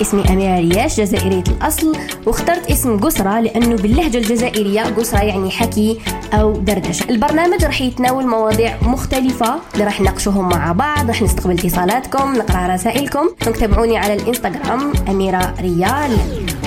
اسمي 0.00 0.28
أميرة 0.30 0.58
رياش 0.58 1.00
جزائرية 1.00 1.44
الأصل. 1.48 1.96
واخترت 2.26 2.70
اسم 2.70 3.00
قسرة 3.00 3.40
لأنه 3.40 3.76
باللهجة 3.76 4.18
الجزائرية 4.18 4.82
قسرة 4.82 5.18
يعني 5.18 5.50
حكي 5.50 6.00
أو 6.32 6.52
دردشة. 6.52 7.10
البرنامج 7.10 7.64
راح 7.64 7.80
يتناول 7.80 8.26
مواضيع 8.26 8.78
مختلفة 8.82 9.60
اللي 9.74 9.84
راح 9.84 10.00
نناقشوهم 10.00 10.48
مع 10.48 10.72
بعض 10.72 11.08
راح 11.08 11.22
نستقبل 11.22 11.52
اتصالاتكم 11.58 12.34
نقرأ 12.34 12.74
رسائلكم. 12.74 13.28
تابعوني 13.60 13.98
على 13.98 14.14
الإنستغرام 14.14 14.92
أميرة 15.08 15.54
ريال. 15.60 16.18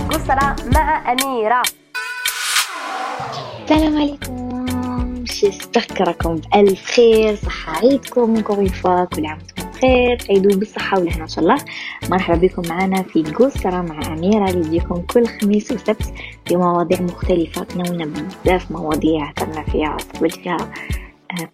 قسرة 0.09 0.55
مع 0.73 1.11
أميرة. 1.11 1.61
السلام 3.63 3.97
عليكم. 3.97 4.51
راكم 6.01 6.35
بألف 6.35 6.85
خير 6.85 7.35
صحة 7.35 7.77
عيدكم 7.77 8.39
كل 8.39 9.25
عام 9.25 9.39
بخير 9.81 10.17
عيدوا 10.29 10.59
بالصحة 10.59 10.99
والهنا 10.99 11.23
إن 11.23 11.27
شاء 11.27 11.39
الله. 11.43 11.57
مرحبا 12.09 12.37
بكم 12.37 12.61
معنا 12.69 13.03
في 13.03 13.23
قسرة 13.23 13.81
مع 13.81 14.13
أميرة 14.13 14.49
اللي 14.49 14.67
يجيكم 14.67 15.01
كل 15.01 15.25
خميس 15.27 15.71
وسبت 15.71 16.13
في 16.45 16.55
مواضيع 16.55 17.01
مختلفة 17.01 17.63
تناولنا 17.63 18.05
بزاف 18.45 18.71
مواضيع 18.71 19.29
هدرنا 19.37 19.63
فيها 19.63 19.95
استقبلت 19.95 20.35
فيها 20.35 20.57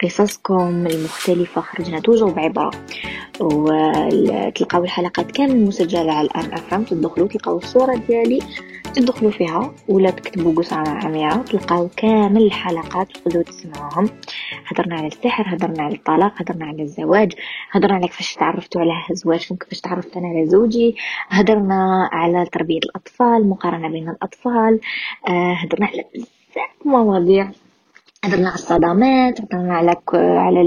قصصكم 0.03 0.87
المختلفة 0.87 1.61
خرجنا 1.61 1.99
توجو 1.99 2.27
بعبارة 2.27 2.71
وتلقاو 3.39 4.83
الحلقات 4.83 5.31
كامل 5.31 5.65
مسجلة 5.65 6.11
على 6.13 6.27
الان 6.27 6.53
افهم 6.53 6.83
تدخلوا 6.83 7.27
تلقاو 7.27 7.57
الصورة 7.57 7.95
ديالي. 7.95 8.39
تدخلوا 8.93 9.31
فيها. 9.31 9.73
ولا 9.87 10.09
تكتبوا 10.09 10.53
قصة 10.53 10.75
عميرة 10.75 11.35
تلقاو 11.35 11.89
كامل 11.97 12.43
الحلقات. 12.43 13.07
تقدروا 13.11 13.43
تسمعوهم. 13.43 14.09
هضرنا 14.67 14.95
على 14.95 15.07
السحر 15.07 15.55
هضرنا 15.55 15.83
على 15.83 15.95
الطلاق 15.95 16.41
هضرنا 16.41 16.65
على 16.65 16.83
الزواج 16.83 17.33
هضرنا 17.71 17.95
على 17.95 18.07
كيفاش 18.07 18.35
تعرفتوا 18.35 18.81
على 18.81 18.91
زواجكم 19.11 19.55
كيفاش 19.55 19.81
تعرفت 19.81 20.17
أنا 20.17 20.27
على 20.27 20.45
زوجي. 20.47 20.95
هضرنا 21.29 22.09
على 22.11 22.45
تربية 22.45 22.79
الأطفال 22.79 23.49
مقارنة 23.49 23.89
بين 23.89 24.09
الأطفال. 24.09 24.79
آه، 25.27 25.53
هضرنا 25.53 25.85
على 25.85 26.03
بزاف 26.15 26.69
مواضيع. 26.85 27.51
هضرنا 28.27 28.47
على 28.47 28.55
الصدمات 28.55 29.41
هضرنا 29.41 29.73
على 29.73 29.95
على 30.13 30.61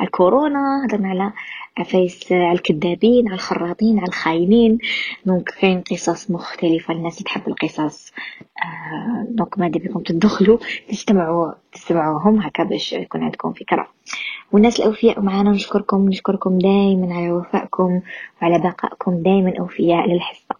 الكورونا 0.00 0.84
هضرنا 0.86 1.08
على 1.08 1.32
عفايس 1.78 2.32
على 2.32 2.52
الكذابين 2.52 3.26
على 3.28 3.34
الخراطين 3.34 3.98
على 3.98 4.08
الخاينين. 4.08 4.78
دونك 5.26 5.50
كاين 5.60 5.80
قصص 5.90 6.30
مختلفة 6.30 6.94
الناس 6.94 7.16
تحب 7.18 7.48
القصص 7.48 8.12
آه 8.64 9.26
دونك 9.28 9.58
ماذا 9.58 9.78
بكم 9.78 10.00
تدخلوا 10.00 10.58
تستمعوا 10.88 11.52
تستمعوهم 11.72 12.40
هكا 12.40 12.64
باش 12.64 12.92
يكون 12.92 13.22
عندكم 13.22 13.52
فكرة. 13.52 13.86
والناس 14.52 14.80
الأوفياء 14.80 15.20
معنا 15.20 15.50
نشكركم 15.50 16.08
نشكركم 16.08 16.58
دائما 16.58 17.14
على 17.14 17.32
وفائكم 17.32 18.00
وعلى 18.42 18.58
بقائكم 18.58 19.22
دائما 19.22 19.52
أوفياء 19.60 20.08
للحصة. 20.08 20.59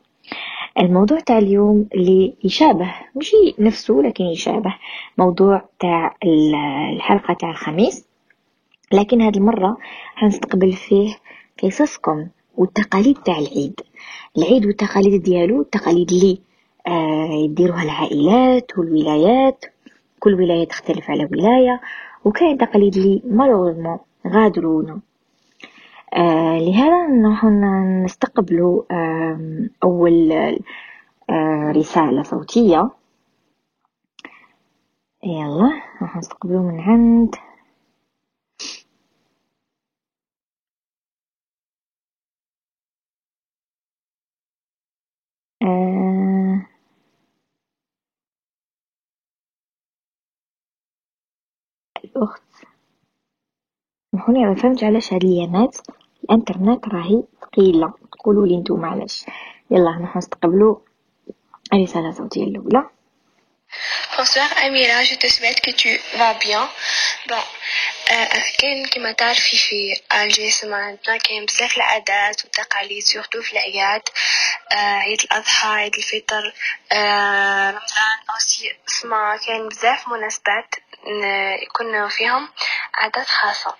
الموضوع 0.78 1.20
تاع 1.20 1.38
اليوم 1.38 1.88
اللي 1.94 2.34
يشابه 2.44 2.94
مش 3.16 3.32
نفسه 3.58 3.94
لكن 3.94 4.24
يشابه. 4.24 4.74
موضوع 5.18 5.64
تاع 5.80 6.16
الحلقة 6.24 7.34
تاع 7.34 7.50
الخميس. 7.50 8.06
لكن 8.92 9.22
هذه 9.22 9.36
المرة 9.36 9.76
حنستقبل 10.14 10.72
فيه 10.72 11.14
قصصكم 11.62 12.26
والتقاليد 12.56 13.16
تاع 13.16 13.38
العيد. 13.38 13.80
العيد 14.38 14.66
والتقاليد 14.66 15.22
ديالو 15.22 15.60
التقاليد 15.62 16.10
اللي 16.12 16.38
آه 16.86 17.30
يديروها 17.44 17.82
العائلات 17.82 18.78
والولايات. 18.78 19.64
كل 20.20 20.34
ولاية 20.34 20.64
تختلف 20.64 21.10
على 21.10 21.28
ولاية. 21.32 21.80
وكاين 22.24 22.58
تقاليد 22.58 22.96
اللي 22.96 23.22
مالوغوزمون 23.24 23.98
غادرونا 24.26 25.00
لهذا 26.58 27.06
نحن 27.06 27.64
نستقبل 28.04 28.84
آه 28.90 29.68
أول 29.84 30.32
آه 31.30 31.72
رسالة 31.76 32.22
صوتية. 32.22 32.90
يلا 35.24 35.82
راح 36.02 36.16
نستقبله 36.16 36.62
من 36.62 36.80
عند. 36.80 37.34
آه 45.62 46.66
الأخت. 52.04 52.42
سامحوني 54.12 54.46
ما 54.46 54.54
فهمتش 54.54 54.84
علاش 54.84 55.12
هاد 55.12 55.24
الأيامات 55.24 55.76
الإنترنت 56.30 56.88
راهي 56.88 57.22
ثقيلة. 57.42 57.92
قولوا 58.24 58.46
لي 58.46 58.56
نتوما 58.56 58.88
علاش. 58.88 59.24
يلا 59.70 59.90
نروح 59.98 60.16
نستقبلوا 60.16 60.76
الرسالة 61.72 62.08
الصوتية 62.08 62.44
الأولى. 62.44 62.90
Bonsoir 64.16 64.50
Amira, 64.64 65.04
je 65.04 65.14
te 65.14 65.28
souhaite 65.28 65.60
que 65.60 65.70
tu 65.70 65.90
vas 66.18 66.34
bien. 66.34 66.68
Bon, 67.28 67.44
كاين 68.58 68.86
كما 68.86 69.12
تعرفي 69.12 69.56
في 69.56 69.96
الجيش 70.14 70.64
معناتنا 70.64 71.16
كاين 71.16 71.44
بزاف 71.44 71.76
العادات 71.76 72.44
والتقاليد 72.44 73.02
سورتو 73.02 73.42
في 73.42 73.52
الأعياد 73.52 74.02
عيد 74.72 75.20
الأضحى 75.20 75.68
عيد 75.68 75.94
الفطر 75.94 76.54
رمضان 76.92 78.18
aussi 78.34 78.76
اسمع 78.88 79.36
كاين 79.36 79.68
بزاف 79.68 80.08
مناسبات 80.08 80.74
يكون 81.62 82.08
فيهم 82.08 82.48
عادات 82.94 83.26
خاصة 83.26 83.74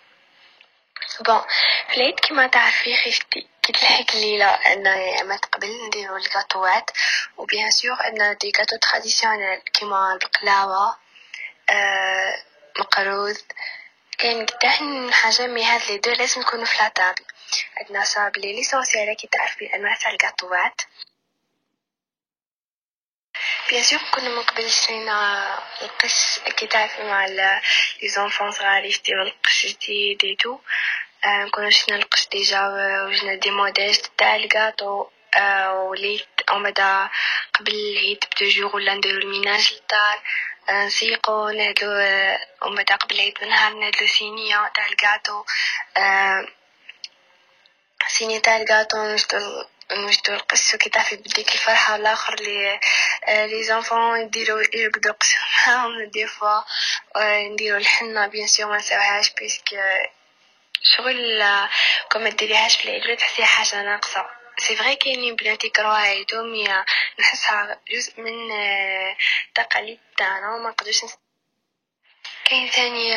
bon 1.20 1.40
في 1.88 1.96
العيد 1.96 2.20
كما 2.20 2.46
تعرفي 2.46 2.96
خيفتي 2.96 3.46
كي 3.62 3.72
تلحق 3.72 4.10
الليلة 4.14 4.46
أن 4.46 4.82
ما 5.28 5.36
قبل 5.36 5.86
نديرو 5.86 6.16
الكاطوات 6.16 6.90
و 7.36 7.43
bien 7.43 7.70
sûr 7.70 7.96
on 8.06 8.36
a 8.40 8.43
des 8.43 8.50
gâteaux 8.50 8.76
traditionnels 8.76 9.58
كيما 9.58 10.12
البقلاوة 10.12 10.96
آه 11.70 12.42
مقروض 12.78 13.36
كاين 14.18 14.46
قداه 14.46 15.10
حاجة 15.10 15.46
mais 15.46 15.64
هاد 15.64 15.80
les 15.90 15.98
deux 15.98 16.10
لازم 16.10 16.40
يكونوا 16.40 16.64
في 16.64 16.78
la 16.82 16.94
table 16.94 17.24
عندنا 17.76 18.04
sablés 18.04 18.52
l'essentiel 18.52 19.16
كي 19.16 19.26
تعرفي 19.26 19.64
الأنواع 19.66 19.94
تاع 19.94 20.10
الكاطوات 20.10 20.80
bien 23.70 23.82
sûr 23.82 23.98
كنا 24.14 24.28
من 24.28 24.42
قبل 24.42 24.70
شرينا 24.70 25.58
القش 25.82 26.38
كي 26.56 26.66
تعرفي 26.66 27.02
مع 27.02 27.26
les 27.26 27.60
enfants 28.08 28.50
صغار 28.50 28.84
يشتيو 28.84 29.22
القش 29.22 29.66
جديد 29.66 30.24
et 30.24 30.36
tout 30.36 30.58
نكونو 31.26 31.68
القش 31.88 32.28
déjà 32.28 32.60
وجنا 33.08 33.34
des 33.34 33.50
modèles 33.50 33.96
تاع 34.18 34.36
الكاطو 34.36 35.06
وليت 35.72 36.26
بعدا 36.50 37.08
قبل 37.54 37.72
العيد 37.74 38.24
ب 38.36 38.38
deux 38.38 38.48
jours 38.48 38.76
ولا 38.76 38.94
نديرو 38.94 39.18
ال 39.18 39.26
ménage 39.26 39.72
للدار 39.74 40.22
نسيقو 40.70 41.48
نهدلو 41.50 41.90
بعد 42.76 42.86
قبل 42.86 43.14
العيد 43.14 43.34
بنهار 43.40 43.72
نهدلو 43.72 44.06
صينية 44.06 44.70
تاع 44.74 44.86
الكاطو 44.86 45.44
صينية 48.08 48.38
تاع 48.38 48.56
الكاطو 48.56 49.14
نشدو 49.14 49.64
نوجدو 49.92 50.32
نقصو 50.34 50.78
كي 50.78 50.90
تعرفي 50.90 51.16
بديك 51.16 51.52
الفرحة 51.52 51.96
الآخر 51.96 52.34
les 52.34 52.80
les 53.28 53.64
enfants 53.64 54.20
يديرو 54.20 54.58
يرقدو 54.74 55.12
قصو 55.12 55.36
معاهم 55.66 56.04
des 56.04 56.26
fois 56.26 56.60
نديرو 57.52 57.76
الحنة 57.76 58.26
bien 58.26 58.46
sûr 58.46 58.66
ما 58.66 58.76
نساوهاش 58.76 59.30
parce 59.30 59.55
que 59.55 59.70
شغل 60.82 61.42
كون 62.12 62.24
ما 62.24 62.30
ديريهاش 62.30 62.76
في 62.76 62.84
العيد 62.84 63.18
تحسيها 63.18 63.46
حاجة 63.46 63.82
ناقصة. 63.82 64.26
c'est 64.58 64.76
vrai 64.76 64.96
كاينين 64.96 65.36
بنات 65.36 65.78
عيدو 65.78 66.42
mais 66.42 66.68
نحسها 67.18 67.80
جزء 67.90 68.20
من 68.20 68.52
التقاليد 69.48 69.98
تاعنا 70.16 70.54
وما 70.54 70.70
نقدروش 70.70 71.04
كاين 72.44 72.68
ثاني 72.68 73.12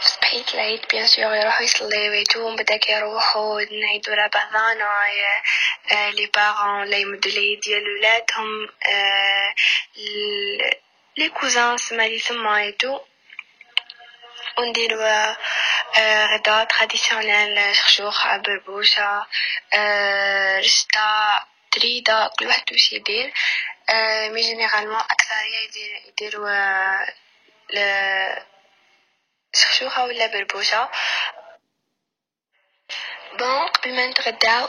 في 0.00 0.08
صبحية 0.08 0.44
العيد 0.54 0.80
bien 0.90 1.06
sûr 1.06 1.34
يروحو 1.34 1.64
يصليو 1.64 2.12
et 2.12 2.25
tout 2.25 2.50
من 2.50 2.56
بعد 2.56 2.80
يروحو 2.88 3.58
نعيدو 3.58 4.12
على 4.12 4.30
بعضانا 4.34 4.88
les 6.10 6.26
parents 6.26 6.84
لا 6.84 6.96
يمدو 6.96 7.28
العيد 7.28 7.60
ديال 7.60 7.96
ولادهم 7.98 8.68
les 11.16 11.28
cousins 11.28 11.76
سما 11.76 12.08
لي 12.08 12.18
تما 12.18 12.56
et 12.56 12.71
tout 12.71 13.00
ونديرو 14.58 15.34
غدا 16.32 16.64
traditionnel 16.64 17.76
شخشوخة 17.76 18.36
بربوشة 18.36 19.26
رشدة 20.58 21.44
تريدة 21.72 22.30
كل 22.38 22.46
واحد 22.46 22.72
واش 22.72 22.92
يدير 22.92 23.32
mais 24.32 24.40
généralement 24.42 25.00
أكثرية 25.10 25.58
يديرو 26.08 26.48
شخشوخة 29.54 30.04
ولا 30.04 30.26
بربوشة 30.26 30.88
bon 33.38 33.68
قبل 33.68 33.96
ما 33.96 34.06
نتغداو 34.06 34.68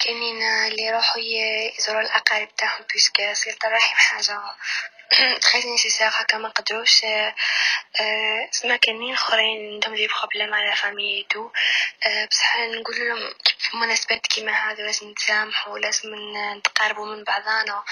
كاينين 0.00 0.42
اللي 0.42 0.82
يروحو 0.82 1.20
يزورو 1.20 2.00
الأقارب 2.00 2.54
تاعهم 2.56 2.84
parce 2.92 3.17
que 3.17 3.32
صلة 3.32 3.56
الرحم 3.64 3.96
حاجة 3.96 4.40
très 5.40 5.70
nécessaire 5.70 6.08
هكا 6.08 6.38
ما 6.38 6.48
قدروش 6.48 7.00
سما 8.50 8.76
كاينين 8.76 9.14
اخرين 9.14 9.72
عندهم 9.72 9.94
des 9.94 10.08
problèmes 10.08 10.54
على 10.54 10.76
famille 10.76 11.26
et 11.30 11.37
tout 11.37 11.50
بصح 12.30 12.56
نقول 12.58 12.96
لهم 13.08 13.34
في 13.58 13.76
مناسبات 13.76 14.26
كيما 14.26 14.52
هذا 14.52 14.82
لازم 14.82 15.10
نتسامحوا 15.10 15.78
لازم 15.78 16.08
نتقاربوا 16.56 17.06
من 17.06 17.24
بعضنا 17.24 17.82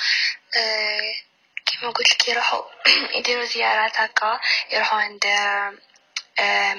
كيما 1.66 1.90
قلت 1.92 2.10
لك 2.10 2.28
يروحوا 2.28 2.62
يديروا 3.14 3.44
زيارات 3.44 4.00
هكا 4.00 4.40
يروحوا 4.70 4.98
عند 4.98 5.24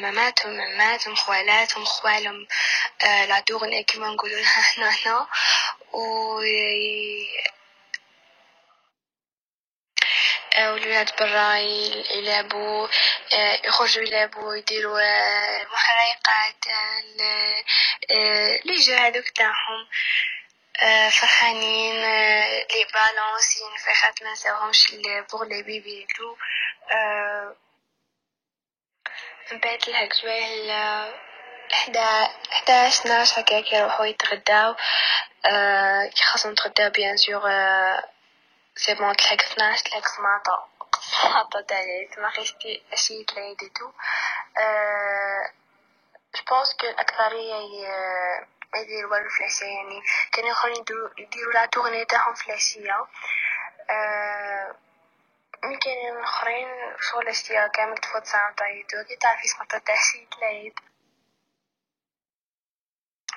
ماماتهم 0.02 0.62
عماتهم 0.62 1.16
خوالاتهم 1.16 1.86
خوالهم 1.86 2.48
لا 3.02 3.40
تورني 3.40 3.84
كيما 3.84 4.08
نقولوا 4.08 4.40
لها 4.40 4.74
هنا 4.78 5.28
و 5.94 6.42
والولاد 10.58 11.10
برا 11.20 11.56
يلعبوا 11.56 12.88
يخرجوا 13.66 14.04
يلعبوا 14.04 14.56
يديروا 14.56 15.00
محرقات 15.74 16.66
لي 18.66 18.76
جو 18.76 18.94
هذوك 18.94 19.30
تاعهم. 19.30 19.88
فرحانين 21.12 22.02
لي 22.72 22.86
بالونسين 22.94 23.78
فخات 23.86 24.24
ما 24.24 24.32
نساوهمش 24.32 24.96
بوغ 25.32 25.44
لي 25.44 25.64
بيبي 25.64 26.08
تو 26.18 26.36
من 29.52 29.60
بعد 29.60 29.80
الهك 29.88 30.14
شوية 30.14 31.16
حدا 31.72 32.30
حداش 32.52 33.06
ناس 33.06 33.40
هكاك 33.40 33.72
يروحوا 33.74 34.06
يتغداو. 34.06 34.76
كي 36.16 36.24
خاصهم 36.24 36.52
يتغداو 36.52 36.90
بيان 36.90 37.18
سور 37.18 37.42
سي 38.76 38.94
بون 38.96 39.16
تلحق 39.16 39.42
12 39.42 39.84
تلحق 39.86 40.08
سماطة 40.08 40.68
سماطة 41.02 41.62
تاعي 41.62 42.08
تما 42.16 42.30
خيشتي 42.30 42.84
عشية 42.94 43.26
العيد 43.34 43.58
تو 43.58 43.92
je 46.36 46.47
pense 46.47 46.76
que 46.80 46.88
الأكثرية 46.88 47.56
يديروا 48.76 49.12
والو 49.12 49.30
في 49.30 49.40
العشية 49.40 49.66
يعني 49.66 50.02
كانوا 50.32 50.52
اخرين 50.52 50.86
يديروا 51.18 51.54
la 51.54 51.66
tournée 51.66 52.06
تاعهم 52.06 52.34
في 52.34 52.48
العشية 52.48 53.06
mais 55.64 55.78
كاينين 55.78 56.18
الاخرين 56.18 56.68
شغل 57.02 57.24
العشية 57.24 57.68
كامل 57.68 57.98
تفوت 57.98 58.26
ساعة 58.26 58.56
تعيطو 58.56 59.04
كي 59.08 59.16
تعرفي 59.16 59.48
سماطة 59.48 59.78
تاع 59.78 59.96
عشية 59.96 60.28
العيد 60.38 60.74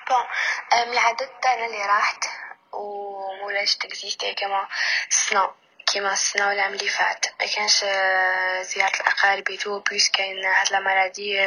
bon 0.09 0.25
من 0.87 0.93
العادات 0.93 1.43
تاعنا 1.43 1.65
اللي 1.65 1.85
راحت 1.85 2.25
ولاش 3.43 3.75
ت 3.75 3.83
existe 3.83 4.33
كما 4.33 4.67
السنة 5.07 5.49
كيما 5.85 6.13
السنة 6.13 6.47
ولا 6.47 6.67
اللي 6.67 6.89
فات 6.89 7.25
ما 7.41 7.47
كانش 7.55 7.79
زيارة 8.65 8.95
الأقارب 8.95 9.43
et 9.43 9.55
tout 9.55 9.79
parce 9.79 9.98
que 9.98 10.09
كاين 10.09 10.45
هاد 10.45 10.71
la 10.71 10.79
maladie 10.79 11.45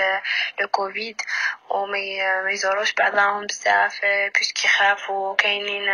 le 0.60 0.68
Covid 0.68 1.22
وما 1.70 2.42
ما 2.42 2.50
يزوروش 2.50 2.92
بعضهم 2.92 3.46
بزاف 3.46 4.00
parce 4.34 4.52
que 4.52 4.84
يخافوا 4.84 5.36
كاينين 5.36 5.86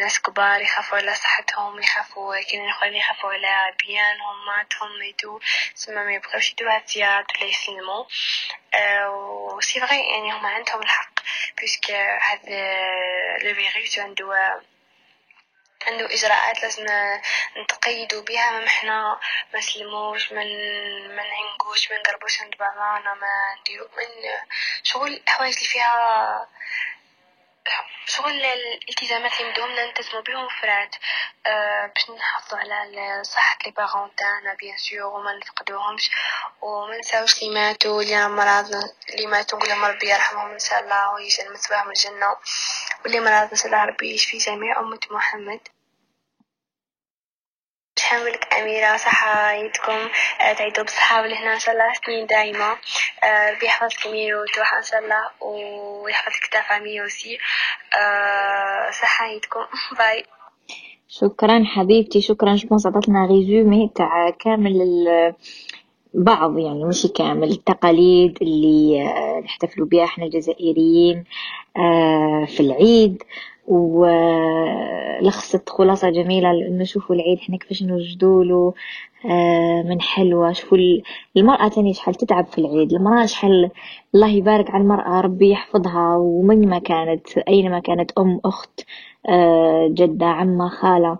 ناس 0.00 0.20
كبار 0.20 0.60
يخافوا 0.60 0.98
على 0.98 1.14
صحتهم 1.14 1.80
يخافوا 1.82 2.42
كاينين 2.42 2.70
اخرين 2.70 2.94
يخافوا 2.94 3.32
على 3.32 3.74
بيانهم 3.78 4.46
ماتهم 4.46 5.02
et 5.02 5.15
tout 5.15 5.40
تسمى 5.74 6.04
ما 6.04 6.14
يبغيوش 6.14 6.52
يديرو 6.52 6.70
هاد 6.70 6.82
الزيارات 6.82 7.26
ولا 7.36 7.50
يسلموا 7.50 8.04
و 9.54 9.60
c'est 9.60 9.80
vrai 9.80 9.96
يعني 9.96 10.32
هما 10.32 10.48
عندهم 10.48 10.82
الحق 10.82 11.13
parce 11.60 11.79
que 11.79 11.90
هاد 11.90 12.48
le 13.42 13.54
virus 13.54 13.98
عنده 13.98 14.60
عنده 15.86 16.14
إجراءات 16.14 16.62
لازم 16.62 16.86
نتقيدوا 17.58 18.22
بها 18.22 18.50
ما 18.50 18.68
حنا 18.68 19.20
ما 19.52 19.58
نسلموش 19.58 20.32
من 20.32 20.46
ما 21.16 21.22
نعنقوش 21.22 21.90
ما 21.90 21.98
نقربوش 21.98 22.40
عند 22.40 22.56
بعضنا 22.56 23.14
ما 23.14 23.54
نديرو 23.60 23.88
من 23.96 24.06
شغل 24.82 25.12
الحوايج 25.28 25.54
اللي 25.56 25.68
فيها 25.68 26.48
شغل 28.06 28.44
الالتزامات 28.44 29.40
اللي 29.40 29.52
مدوم 29.52 29.70
نلتزمو 29.70 30.22
بهم 30.22 30.48
فرات 30.48 30.96
أه 31.46 31.86
باش 31.86 32.10
نحافظوا 32.10 32.58
على 32.58 33.24
صحة 33.24 33.58
لي 33.66 33.70
بارون 33.70 34.10
تاعنا 34.16 34.54
بيان 34.54 34.78
سور 34.78 35.02
وما 35.02 35.32
نفقدوهمش 35.38 36.10
وما 36.62 36.98
نساوش 36.98 37.42
لي 37.42 37.50
ماتوا 37.50 38.02
اللي 38.02 38.28
مرض 38.28 38.70
اللي 39.08 39.26
ماتوا 39.26 39.58
نقول 39.58 39.94
ربي 39.94 40.10
يرحمهم 40.10 40.50
إن 40.50 40.58
شاء 40.58 40.80
الله 40.80 41.12
ويجعل 41.12 41.52
مثواهم 41.52 41.88
الجنة. 41.88 42.36
واللي 43.04 43.20
مرض 43.20 43.48
إن 43.50 43.56
شاء 43.56 43.66
الله 43.66 43.84
ربي 43.84 44.14
يشفي 44.14 44.38
جميع 44.38 44.80
أمة 44.80 45.00
محمد. 45.10 45.60
حملك 48.04 48.54
أميرة 48.54 48.96
صحايتكم 48.96 49.98
تعيدوا 50.58 50.84
بصحة 50.84 51.22
ولهنا 51.22 51.54
إن 51.54 51.58
شاء 51.58 51.74
الله. 51.74 51.92
سنين 52.06 52.26
دايمة 52.26 52.70
ربي 53.24 53.66
يحفظك 53.66 54.06
أمير 54.06 54.36
وتوحى 54.36 54.76
إن 54.76 54.82
شاء 54.82 55.00
الله 55.00 55.22
ويحفظك 56.02 56.46
ta 56.52 56.62
famille 56.62 57.00
aussi 57.02 57.38
صحايتكم 59.02 59.66
bye 59.98 60.24
شكرا 61.20 61.64
حبيبتي 61.64 62.20
شكرا. 62.20 62.54
je 62.54 62.63
pense 62.63 62.86
عطاتنا 62.86 63.26
résumé 63.26 63.90
تاع 63.94 64.30
كامل 64.30 64.74
بعض 66.14 66.58
يعني 66.58 66.84
مش 66.84 67.06
كامل 67.16 67.50
التقاليد 67.50 68.38
اللي 68.42 69.04
نحتفلوا 69.44 69.86
بها 69.86 70.04
إحنا 70.04 70.24
الجزائريين. 70.24 71.24
في 72.46 72.60
العيد. 72.60 73.22
ولخصت 73.68 75.68
خلاصة 75.68 76.10
جميلة 76.10 76.52
لأنه 76.52 76.84
شوفوا 76.84 77.16
العيد 77.16 77.38
إحنا 77.38 77.56
كيفاش 77.56 77.82
نوجدوا 77.82 78.44
له 78.44 78.74
من 79.84 80.00
حلوة. 80.00 80.52
شوفوا 80.52 80.78
المرأة 81.36 81.68
تاني 81.68 81.94
شحال 81.94 82.14
تتعب 82.14 82.46
في 82.46 82.58
العيد. 82.58 82.92
المرأة 82.92 83.26
شحال 83.26 83.70
الله 84.14 84.28
يبارك 84.28 84.70
على 84.70 84.82
المرأة 84.82 85.20
ربي 85.20 85.50
يحفظها. 85.50 86.16
ومن 86.16 86.68
ما 86.68 86.78
كانت 86.78 87.38
أينما 87.38 87.78
كانت 87.78 88.10
أم 88.18 88.40
أخت 88.44 88.80
جدة 89.88 90.26
عمة 90.26 90.68
خالة. 90.68 91.18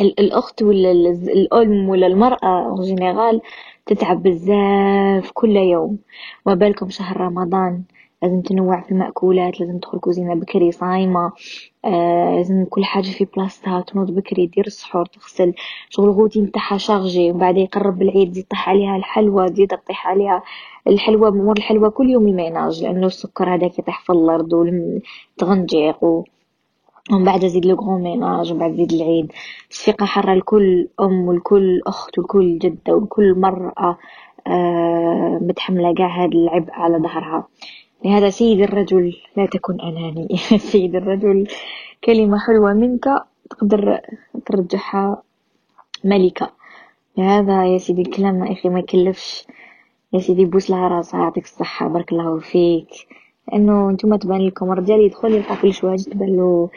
الأخت 0.00 0.62
ولا 0.62 0.90
الأم 1.12 1.88
ولا 1.88 2.06
المرأة 2.06 2.76
جينيرال 2.82 3.40
تتعب 3.86 4.22
بزاف 4.22 5.30
كل 5.34 5.56
يوم. 5.56 5.98
وما 6.46 6.54
بالكم 6.54 6.90
شهر 6.90 7.20
رمضان. 7.20 7.82
لازم 8.26 8.40
تنوع 8.40 8.80
في 8.80 8.92
المأكولات 8.92 9.60
لازم 9.60 9.78
تدخل 9.78 9.98
كوزينة 9.98 10.34
بكري 10.34 10.72
صايمة 10.72 11.32
آه 11.84 12.36
لازم 12.36 12.64
كل 12.64 12.84
حاجة 12.84 13.06
في 13.10 13.24
بلاصتها 13.36 13.80
تنوض 13.80 14.10
بكري 14.10 14.46
دير 14.46 14.66
السحور 14.66 15.06
تغسل 15.06 15.54
شغل 15.90 16.10
غوتي 16.10 16.40
نتاعها 16.40 16.78
chargée 16.78 17.32
بعد 17.32 17.56
يقرب 17.56 18.02
العيد 18.02 18.30
تزيد 18.30 18.44
طيح 18.50 18.68
عليها 18.68 18.96
الحلوى 18.96 19.48
تزيد 19.48 19.68
تطيح 19.68 20.08
عليها 20.08 20.42
الحلوى 20.88 21.30
مور 21.30 21.56
الحلوى 21.56 21.90
كل 21.90 22.10
يوم 22.10 22.28
ال 22.28 22.36
ménage 22.36 22.82
لأنه 22.82 23.06
السكر 23.06 23.54
هذاك 23.54 23.78
يطيح 23.78 24.02
في 24.02 24.12
الأرض 24.12 24.52
وتغنجيق 24.52 26.04
و... 26.04 26.24
ومن 27.12 27.24
بعد 27.24 27.46
زيد 27.46 27.66
le 27.66 27.76
grand 27.76 28.02
ménage 28.02 28.50
ومن 28.52 28.60
بعد 28.60 28.74
زيد 28.74 28.92
العيد. 28.92 29.32
تصفيقة 29.70 30.06
حرة 30.06 30.34
لكل 30.34 30.88
أم 31.00 31.28
ولكل 31.28 31.80
أخت 31.86 32.18
ولكل 32.18 32.58
جدة 32.58 32.94
ولكل 32.94 33.34
مرأة 33.40 33.98
آه 34.46 35.38
متحملة 35.42 35.94
قاع 35.94 36.22
هاد 36.22 36.34
العبء 36.34 36.72
على 36.72 36.98
ظهرها. 36.98 37.48
لهذا 38.04 38.30
سيد 38.30 38.60
الرجل 38.60 39.16
لا 39.36 39.46
تكن 39.46 39.80
أناني. 39.80 40.28
سيد 40.72 40.96
الرجل 40.96 41.46
كلمة 42.04 42.38
حلوة 42.38 42.72
منك 42.72 43.04
تقدر 43.50 44.00
ترجعها 44.46 45.22
ملكة. 46.04 46.50
لهذا 47.18 47.66
يا 47.66 47.78
سيدي 47.78 48.02
الكلام 48.02 48.44
يا 48.44 48.52
أخي 48.52 48.68
ما 48.68 48.78
يكلفش. 48.78 49.46
يا 50.12 50.18
سيدي 50.18 50.44
بوس 50.44 50.70
لها 50.70 50.88
راسها 50.88 51.20
يعطيك 51.20 51.44
الصحة 51.44 51.88
بارك 51.88 52.12
الله 52.12 52.38
فيك. 52.38 52.88
لأنه 53.48 53.90
نتوما 53.90 54.16
تبان 54.16 54.46
لكم 54.46 54.72
الرجال 54.72 55.00
يدخل 55.00 55.32
يلقى 55.32 55.56
كلش 55.56 55.84
واجد 55.84 56.12
تبان 56.12 56.36
له 56.36 56.70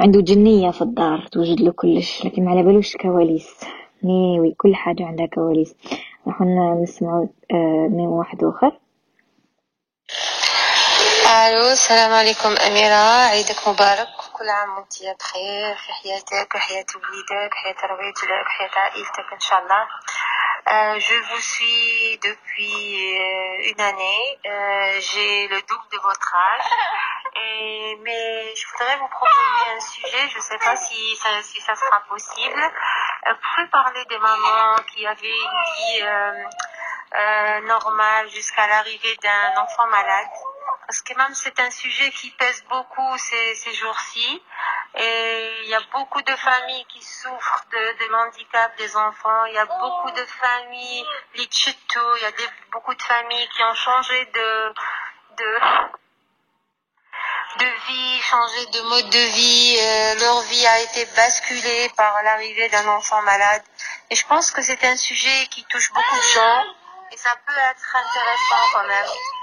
عنده 0.00 0.20
جنية 0.20 0.70
في 0.70 0.82
الدار 0.82 1.26
توجد 1.32 1.60
له 1.60 1.70
كلش. 1.70 2.26
لكن 2.26 2.48
على 2.48 2.62
بالوش 2.62 2.96
كواليس. 2.96 3.60
نيوي 4.04 4.54
كل 4.58 4.74
حاجة 4.74 5.04
عندها 5.04 5.26
كواليس. 5.26 5.76
راح 6.26 6.42
نسمعوا 6.82 7.26
آه 7.52 7.88
من 7.88 8.06
واحد 8.06 8.44
آخر. 8.44 8.78
الو 11.37 11.67
السلام 11.71 12.13
عليكم 12.13 12.55
أميرة 12.67 13.25
عيدك 13.29 13.67
مبارك 13.67 14.07
كل 14.33 14.49
عام 14.49 14.77
وانت 14.77 14.93
بخير 15.19 15.75
في 15.75 15.93
حياتك 15.93 16.55
وحياة 16.55 16.85
وليدك 16.95 17.51
وحياة 17.53 17.87
ربيتك 17.91 18.29
وحياة 18.45 18.79
عائلتك 18.79 19.33
إن 19.33 19.39
شاء 19.39 19.59
الله 19.59 19.87
Euh, 20.65 20.97
je 20.97 21.15
vous 21.27 21.41
suis 21.41 22.17
depuis 22.23 23.19
euh, 23.19 23.69
une 23.71 23.81
année. 23.81 24.39
Euh, 24.45 25.01
J'ai 25.01 25.47
le 25.49 25.59
double 25.69 25.87
de 25.91 25.99
votre 26.01 26.33
âge. 26.35 26.69
Et, 27.35 27.97
mais 28.01 28.55
je 28.55 28.63
voudrais 28.71 28.95
vous 28.95 29.09
proposer 29.09 29.65
un 29.75 29.79
sujet. 29.81 30.23
Je 30.31 30.37
ne 30.37 30.41
sais 30.41 30.57
pas 30.59 30.75
si 30.77 31.17
ça, 31.17 31.29
si 31.43 31.59
ça 31.59 31.75
sera 31.75 31.99
possible. 32.07 32.63
Euh, 32.63 33.33
vous 33.33 33.39
pouvez 33.55 33.67
parler 33.71 34.05
des 34.05 34.17
mamans 34.17 34.75
qui 34.89 35.05
avaient 35.05 35.39
une 35.47 35.61
vie 35.75 36.01
euh, 36.03 37.59
normale 37.67 38.29
jusqu'à 38.29 38.65
l'arrivée 38.65 39.17
d'un 39.21 39.61
enfant 39.61 39.87
malade 39.87 40.31
Parce 40.88 41.02
que 41.02 41.12
même 41.18 41.34
c'est 41.34 41.60
un 41.60 41.70
sujet 41.70 42.10
qui 42.12 42.30
pèse 42.30 42.64
beaucoup 42.70 43.18
ces, 43.18 43.54
ces 43.56 43.74
jours-ci 43.74 44.42
Et 44.94 45.60
il 45.64 45.68
y 45.68 45.74
a 45.74 45.82
beaucoup 45.92 46.22
de 46.22 46.34
familles 46.34 46.86
qui 46.88 47.02
souffrent 47.02 47.66
de, 47.70 48.04
de 48.04 48.10
l'handicap 48.10 48.74
des 48.78 48.96
enfants. 48.96 49.44
Il 49.48 49.54
y 49.54 49.58
a 49.58 49.66
beaucoup 49.66 50.10
de 50.12 50.24
familles, 50.24 51.04
les 51.34 51.42
il 51.42 52.22
y 52.22 52.24
a 52.24 52.32
des, 52.32 52.48
beaucoup 52.72 52.94
de 52.94 53.02
familles 53.02 53.48
qui 53.54 53.62
ont 53.64 53.74
changé 53.74 54.24
de, 54.32 54.74
de, 55.36 55.60
de 57.58 57.66
vie, 57.86 58.20
changé 58.22 58.66
de 58.66 58.80
mode 58.88 59.10
de 59.10 59.24
vie. 59.36 59.76
Euh, 59.78 60.20
leur 60.20 60.40
vie 60.40 60.66
a 60.66 60.80
été 60.80 61.04
basculée 61.14 61.90
par 61.98 62.22
l'arrivée 62.22 62.70
d'un 62.70 62.88
enfant 62.88 63.20
malade. 63.22 63.62
Et 64.08 64.16
je 64.16 64.26
pense 64.26 64.50
que 64.50 64.62
c'est 64.62 64.82
un 64.84 64.96
sujet 64.96 65.48
qui 65.50 65.64
touche 65.64 65.92
beaucoup 65.92 66.16
de 66.16 66.34
gens 66.34 66.64
et 67.12 67.16
ça 67.18 67.36
peut 67.46 67.52
être 67.72 67.96
intéressant 67.96 68.70
quand 68.72 68.86
même. 68.86 69.37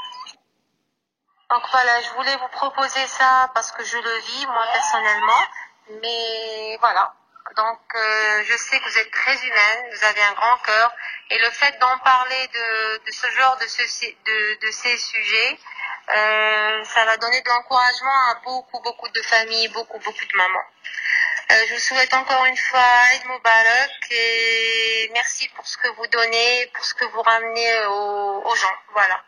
Donc 1.51 1.61
voilà, 1.71 2.01
je 2.01 2.09
voulais 2.11 2.35
vous 2.37 2.47
proposer 2.49 3.05
ça 3.07 3.49
parce 3.53 3.71
que 3.71 3.83
je 3.83 3.97
le 3.97 4.17
vis 4.19 4.45
moi 4.47 4.65
personnellement. 4.73 5.43
Mais 6.01 6.77
voilà. 6.79 7.13
Donc 7.55 7.79
euh, 7.95 8.43
je 8.45 8.57
sais 8.57 8.79
que 8.79 8.89
vous 8.89 8.97
êtes 8.97 9.11
très 9.11 9.35
humaine, 9.37 9.85
vous 9.93 10.03
avez 10.05 10.21
un 10.23 10.33
grand 10.33 10.57
cœur 10.57 10.91
et 11.29 11.37
le 11.37 11.49
fait 11.51 11.77
d'en 11.79 11.97
parler 11.99 12.47
de, 12.47 13.05
de 13.05 13.11
ce 13.11 13.29
genre 13.31 13.55
de, 13.57 13.67
ce, 13.67 13.83
de, 13.83 14.59
de 14.65 14.71
ces 14.71 14.97
sujets, 14.97 15.59
euh, 16.09 16.83
ça 16.83 17.05
va 17.05 17.17
donner 17.17 17.41
de 17.41 17.49
l'encouragement 17.49 18.29
à 18.31 18.35
beaucoup 18.43 18.79
beaucoup 18.81 19.09
de 19.09 19.21
familles, 19.21 19.67
beaucoup 19.69 19.99
beaucoup 19.99 20.25
de 20.25 20.35
mamans. 20.37 20.65
Euh, 21.51 21.65
je 21.67 21.73
vous 21.75 21.79
souhaite 21.79 22.13
encore 22.15 22.45
une 22.45 22.57
fois 22.57 22.81
Eid 23.13 23.25
Mubarak 23.27 23.91
et 24.09 25.11
merci 25.13 25.47
pour 25.49 25.67
ce 25.67 25.77
que 25.77 25.87
vous 25.89 26.07
donnez, 26.07 26.65
pour 26.73 26.83
ce 26.83 26.95
que 26.95 27.05
vous 27.05 27.21
ramenez 27.21 27.85
aux, 27.85 28.41
aux 28.43 28.55
gens. 28.55 28.75
Voilà. 28.93 29.21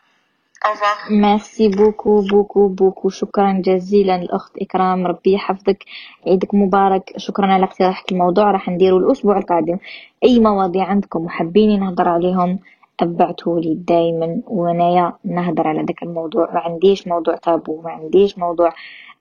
ميرسي 1.10 1.68
بوكو 1.68 2.20
بوكو 2.20 2.68
بوكو 2.68 3.08
شكرا 3.08 3.52
جزيلا 3.64 4.16
الأخت 4.16 4.52
إكرام 4.62 5.06
ربي 5.06 5.32
يحفظك 5.32 5.84
عيدك 6.26 6.54
مبارك 6.54 7.12
شكرا 7.16 7.46
على 7.46 7.64
اقتراحك 7.64 8.12
الموضوع 8.12 8.50
راح 8.50 8.68
نديره 8.68 8.96
الأسبوع 8.96 9.38
القادم 9.38 9.78
أي 10.24 10.40
مواضيع 10.40 10.84
عندكم 10.84 11.24
وحابين 11.24 11.80
نهضر 11.80 12.08
عليهم 12.08 12.58
أبعتولي 13.00 13.74
دايما 13.74 14.42
وأنايا 14.46 15.12
نهضر 15.24 15.68
على 15.68 15.82
ذاك 15.82 16.02
الموضوع 16.02 16.50
ما 16.54 16.60
عنديش 16.60 17.08
موضوع 17.08 17.36
تابو 17.36 17.80
ما 17.82 17.90
عنديش 17.90 18.38
موضوع 18.38 18.72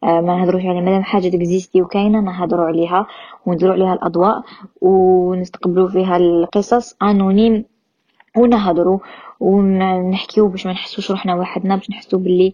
ما 0.04 0.22
نهضروش 0.22 0.62
عليه 0.66 0.82
مادام 0.82 1.04
حاجة 1.04 1.30
تكزيستي 1.30 1.82
وكاينة 1.82 2.20
نهضروا 2.22 2.66
عليها 2.66 3.08
ونديروا 3.46 3.74
عليها 3.74 3.94
الأضواء 3.94 4.44
ونستقبلوا 4.82 5.90
فيها 5.90 6.18
القصص 6.18 6.96
انونيم 7.04 7.66
ونهضروا 8.38 9.00
ونحكيو 9.40 10.48
باش 10.48 10.66
ما 10.66 10.72
نحسوش 10.72 11.12
روحنا 11.12 11.36
وحدنا 11.36 11.76
باش 11.76 11.90
نحسو 11.90 12.18
باللي 12.18 12.54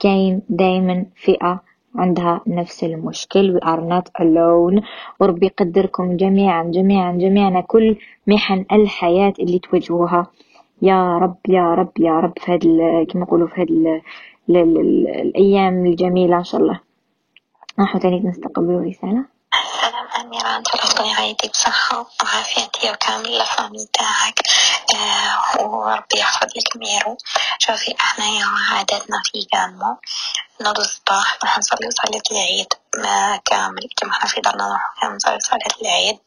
كاين 0.00 0.42
دايما 0.48 1.06
فئة 1.16 1.60
عندها 1.94 2.40
نفس 2.46 2.84
المشكل 2.84 3.58
we 3.58 3.64
are 3.64 3.80
not 3.80 4.22
alone. 4.22 4.82
وربي 5.20 5.46
يقدركم 5.46 6.16
جميعا 6.16 6.62
جميعا 6.62 7.12
جميعا 7.12 7.60
كل 7.60 7.96
محن 8.26 8.64
الحياة 8.72 9.32
اللي 9.40 9.58
تواجهوها. 9.58 10.26
يا 10.82 11.18
رب 11.18 11.36
يا 11.48 11.74
رب 11.74 11.92
يا 11.98 12.12
رب 12.12 12.32
في 12.38 12.52
هاد 12.52 12.60
كما 13.12 13.22
نقولوا 13.22 13.48
في 13.48 13.60
هاد 13.60 13.70
الأيام 14.50 15.86
الجميلة 15.86 16.38
إن 16.38 16.44
شاء 16.44 16.60
الله. 16.60 16.80
راحوا 17.80 18.00
تاني 18.00 18.20
نستقبلوا 18.20 18.84
رسالة. 18.84 19.24
سلام 19.80 20.26
أميرة 20.26 20.56
أنت 20.56 20.66
الله 21.00 21.12
يعيدك 21.12 21.50
بصحة 21.50 21.96
وعافية 21.98 22.90
وكامل 22.90 23.40
الفامي 23.40 23.86
تاعك 23.92 24.38
وربي 25.86 26.18
يحفظ 26.18 26.48
لك 26.56 26.76
ميرو 26.76 27.16
شوفي 27.58 27.94
إحنا 28.00 28.24
عاداتنا 28.70 29.16
في 29.24 29.46
جامو 29.54 29.96
نوض 30.60 30.78
الصباح 30.78 31.36
نروح 31.42 31.58
نصلي 31.58 31.90
صلاة 31.90 32.22
العيد 32.32 32.72
ما 32.96 33.36
كامل 33.44 33.88
كما 33.96 34.10
إحنا 34.10 34.28
في 34.28 34.40
دارنا 34.40 34.64
نروح 34.66 35.14
نصلي 35.14 35.40
صلاة 35.40 35.74
العيد 35.82 36.18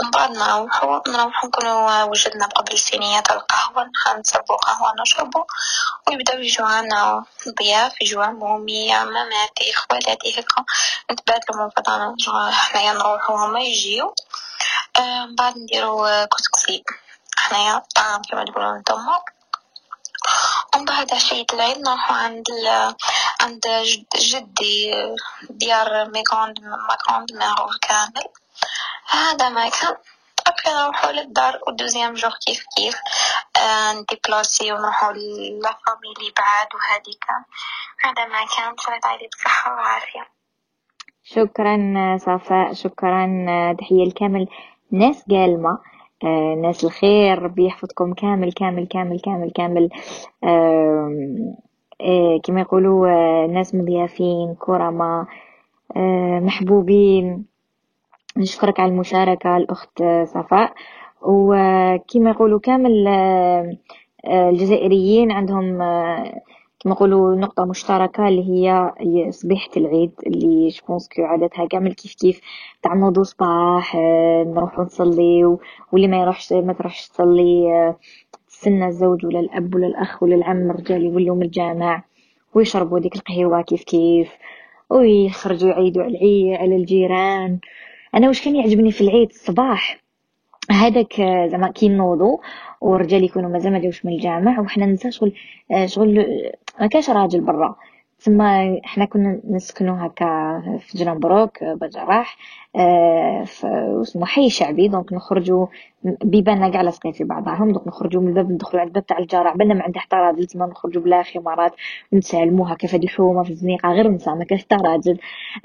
ومن 0.00 0.10
بعد 0.10 0.30
نروحو 0.30 1.02
نروحو 1.08 1.46
نكونو 1.46 2.10
وجدنا 2.10 2.46
قبل 2.46 2.78
صينية 2.78 3.22
القهوة 3.30 3.90
نصبو 4.20 4.56
قهوة 4.56 4.92
نشربو 5.00 5.46
ويبداو 6.08 6.38
يجو 6.38 6.64
عنا 6.64 7.24
ضياف 7.58 7.92
يجو 8.00 8.22
عمومي 8.22 8.94
عماماتي 8.94 9.72
خوالاتي 9.72 10.40
هكا 10.40 10.64
نتبادلو 11.10 11.54
من 11.64 11.70
بعضنا 11.76 12.16
حنايا 12.52 12.92
نروحو 12.92 13.34
هما 13.36 13.60
يجيو 13.60 14.14
من 14.98 15.34
بعد 15.34 15.58
نديرو 15.58 16.26
كسكسي 16.26 16.84
حنايا 17.38 17.82
طعام 17.94 18.22
كما 18.30 18.44
تقولون 18.44 18.78
نتوما 18.78 19.20
ومن 20.74 20.84
بعد 20.84 21.14
عشية 21.14 21.46
العيد 21.52 21.78
نروحو 21.78 22.14
عند 22.14 22.48
ال... 22.50 22.94
عند 23.40 23.66
جدي 24.16 24.92
ديار 25.50 26.10
ميكوند 26.10 26.60
ماكوند 26.60 27.32
ماغو 27.32 27.68
كامل. 27.82 28.28
هذا 29.08 29.48
ما 29.48 29.68
كان. 29.68 29.96
ابخي 30.46 30.70
نروحو 30.70 31.10
للدار 31.10 31.60
ودوزيام 31.68 32.14
جوغ 32.14 32.34
كيف 32.46 32.64
كيف. 32.76 32.94
آه 33.56 33.92
نديبلاسي 33.92 34.72
ونروحو 34.72 35.10
لافامي 35.10 36.08
اللي 36.16 36.32
بعاد 36.36 36.68
وهذيك 36.74 37.24
هذا 38.04 38.24
ما 38.26 38.46
كان. 38.56 38.76
صليت 38.76 39.06
عليه 39.06 39.28
بصحة 39.28 39.74
وعافية. 39.74 40.28
شكرا 41.24 41.76
صفاء. 42.20 42.72
شكرا 42.72 43.26
تحية 43.80 44.04
لكامل 44.04 44.48
ناس 44.92 45.24
قالمة. 45.30 45.78
آه 46.24 46.54
ناس 46.54 46.84
الخير 46.84 47.42
ربي 47.42 47.64
يحفظكم 47.66 48.12
كامل 48.14 48.52
كامل 48.52 48.86
كامل 48.86 49.20
كامل. 49.20 49.50
كامل 49.50 49.88
آه 50.44 51.50
كما 52.44 52.60
يقولوا 52.60 53.08
آه 53.08 53.46
ناس 53.46 53.74
مضيافين 53.74 54.54
كرماء 54.58 55.24
محبوبين. 56.40 57.44
نشكرك 58.36 58.80
على 58.80 58.92
المشاركة 58.92 59.56
الأخت 59.56 60.02
صفاء. 60.24 60.72
وكما 61.22 62.30
يقولوا 62.30 62.60
كامل 62.60 63.08
الجزائريين 64.30 65.32
عندهم 65.32 65.78
آه، 66.86 66.90
يقولوا 66.90 67.36
نقطة 67.36 67.64
مشتركة 67.64 68.28
اللي 68.28 68.42
هي 68.48 68.92
صبيحة 69.32 69.70
العيد 69.76 70.10
اللي 70.26 70.70
شبونس 70.70 71.08
كو 71.08 71.22
عادتها 71.22 71.66
كامل 71.66 71.94
كيف 71.94 72.14
كيف 72.14 72.40
تعمدوا 72.82 73.22
صباح 73.24 73.96
آه، 73.96 74.44
نروحوا 74.44 74.84
نصلي 74.84 75.44
واللي 75.92 76.08
ما 76.08 76.20
يروحش 76.20 76.52
ما 76.52 76.72
تروحش 76.72 77.08
تصلي 77.08 77.94
تستنى 78.48 78.86
الزوج 78.86 79.26
ولا 79.26 79.40
الأب 79.40 79.74
ولا 79.74 79.86
الأخ 79.86 80.22
ولا 80.22 80.34
العم 80.34 80.70
الرجال 80.70 81.02
يولوا 81.04 81.36
من 81.36 81.42
الجامع 81.42 82.02
ويشربوا 82.54 82.98
ديك 82.98 83.16
القهوة 83.16 83.62
كيف 83.62 83.84
كيف 83.84 84.32
ويخرجوا 84.90 85.70
يعيدوا 85.70 86.02
على 86.02 86.56
على 86.56 86.76
الجيران. 86.76 87.58
أنا 88.14 88.28
واش 88.28 88.44
كان 88.44 88.56
يعجبني 88.56 88.92
في 88.92 89.00
العيد 89.00 89.30
الصباح؟ 89.30 90.03
هذاك 90.74 91.14
زعما 91.50 91.68
كي 91.70 91.88
نوضو 91.88 92.40
والرجال 92.80 93.24
يكونوا 93.24 93.50
مازال 93.50 93.72
ما 93.72 93.78
جاوش 93.78 94.04
من 94.04 94.12
الجامع 94.12 94.60
وحنا 94.60 94.86
ننسى 94.86 95.10
شغل 95.10 95.32
شغل 95.86 96.26
ما 96.80 96.86
كاش 96.86 97.10
راجل 97.10 97.40
برا. 97.40 97.76
تما 98.24 98.80
حنا 98.84 99.04
كنا 99.04 99.40
نسكنو 99.50 99.94
هكا 99.94 100.62
في 100.80 100.98
جنبروك 100.98 101.64
بجراح 101.64 102.36
آه 102.76 103.44
اسمه 104.02 104.26
حي 104.26 104.50
شعبي. 104.50 104.88
donc 104.88 105.12
نخرجوا 105.12 105.66
بيباننا 106.04 106.68
كاع 106.68 106.80
لاصقين 106.82 107.12
في 107.12 107.24
بعضهم. 107.24 107.72
donc 107.72 107.86
نخرجوا 107.86 108.22
من 108.22 108.28
الباب 108.28 108.50
ندخلوا 108.52 108.80
على 108.80 108.88
الباب 108.88 109.06
تاع 109.06 109.18
الجار 109.18 109.46
عبالنا 109.46 109.74
ما 109.74 109.82
عنده 109.82 110.00
حتى 110.00 110.16
راجل 110.16 110.46
تما 110.46 110.66
نخرجوا 110.66 111.02
بلا 111.02 111.22
خمارات 111.22 111.72
نتسالموا 112.14 112.72
هكا 112.72 112.88
في 112.88 112.96
الحومة 112.96 113.42
في 113.42 113.50
الزنيقة. 113.50 113.92
غير 113.92 114.08
نساء 114.10 114.34
ما 114.34 114.44
كاش 114.44 114.62
حتى 114.64 114.76
راجل. 114.76 115.18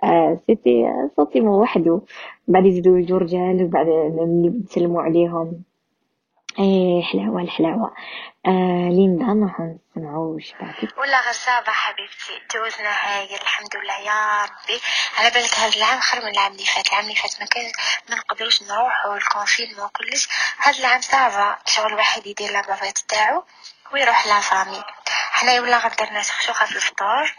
آه 0.04 0.38
سيتي 0.48 0.86
صوتي 1.18 1.42
وحده 1.42 2.02
بعد 2.48 2.66
يزيدوا 2.66 2.98
يجوا 3.00 3.20
رجال 3.20 3.64
وبعد 3.64 3.88
نسلموا 4.64 5.02
عليهم. 5.02 5.64
إيه 6.60 7.04
حلاوة 7.04 7.42
الحلاوة. 7.42 7.96
آه 8.46 8.90
ليندا 8.90 9.26
نروحو 9.26 9.64
نسمعو 9.64 10.36
وش 10.36 10.54
بعدك. 10.62 10.98
ولا 10.98 11.30
غصابة 11.30 11.72
حبيبتي. 11.72 12.36
جوزنا 12.54 12.92
هايل 12.92 13.42
الحمد 13.42 13.76
لله 13.76 14.00
يا 14.00 14.44
ربي. 14.44 14.82
على 15.18 15.30
بالك 15.30 15.54
هذا 15.60 15.76
العام 15.76 16.00
خير 16.00 16.22
من 16.22 16.32
العام 16.32 16.52
اللي 16.52 16.66
فات. 16.66 16.88
العام 16.90 17.04
اللي 17.04 17.16
فات 17.16 17.40
ما 17.40 17.46
كان 17.46 17.72
ما 18.10 18.16
نقدروش 18.16 18.64
نروحو 18.64 19.14
ال 19.14 19.20
confinement 19.20 19.86
وكلش 19.86 20.30
هذا 20.58 20.80
العام 20.80 21.02
ça 21.02 21.30
va 21.30 21.58
شغل 21.66 21.94
واحد 21.94 22.28
يدير 22.28 22.52
لابافيت 22.52 22.98
تاعو 22.98 23.44
ويروح 23.94 24.28
la 24.28 24.40
famille 24.40 24.84
حنا 25.32 25.62
ولا 25.62 25.78
غير 25.78 25.92
درنا 26.00 26.22
شخشوخة 26.22 26.66
في 26.66 26.76
الفطور 26.76 27.34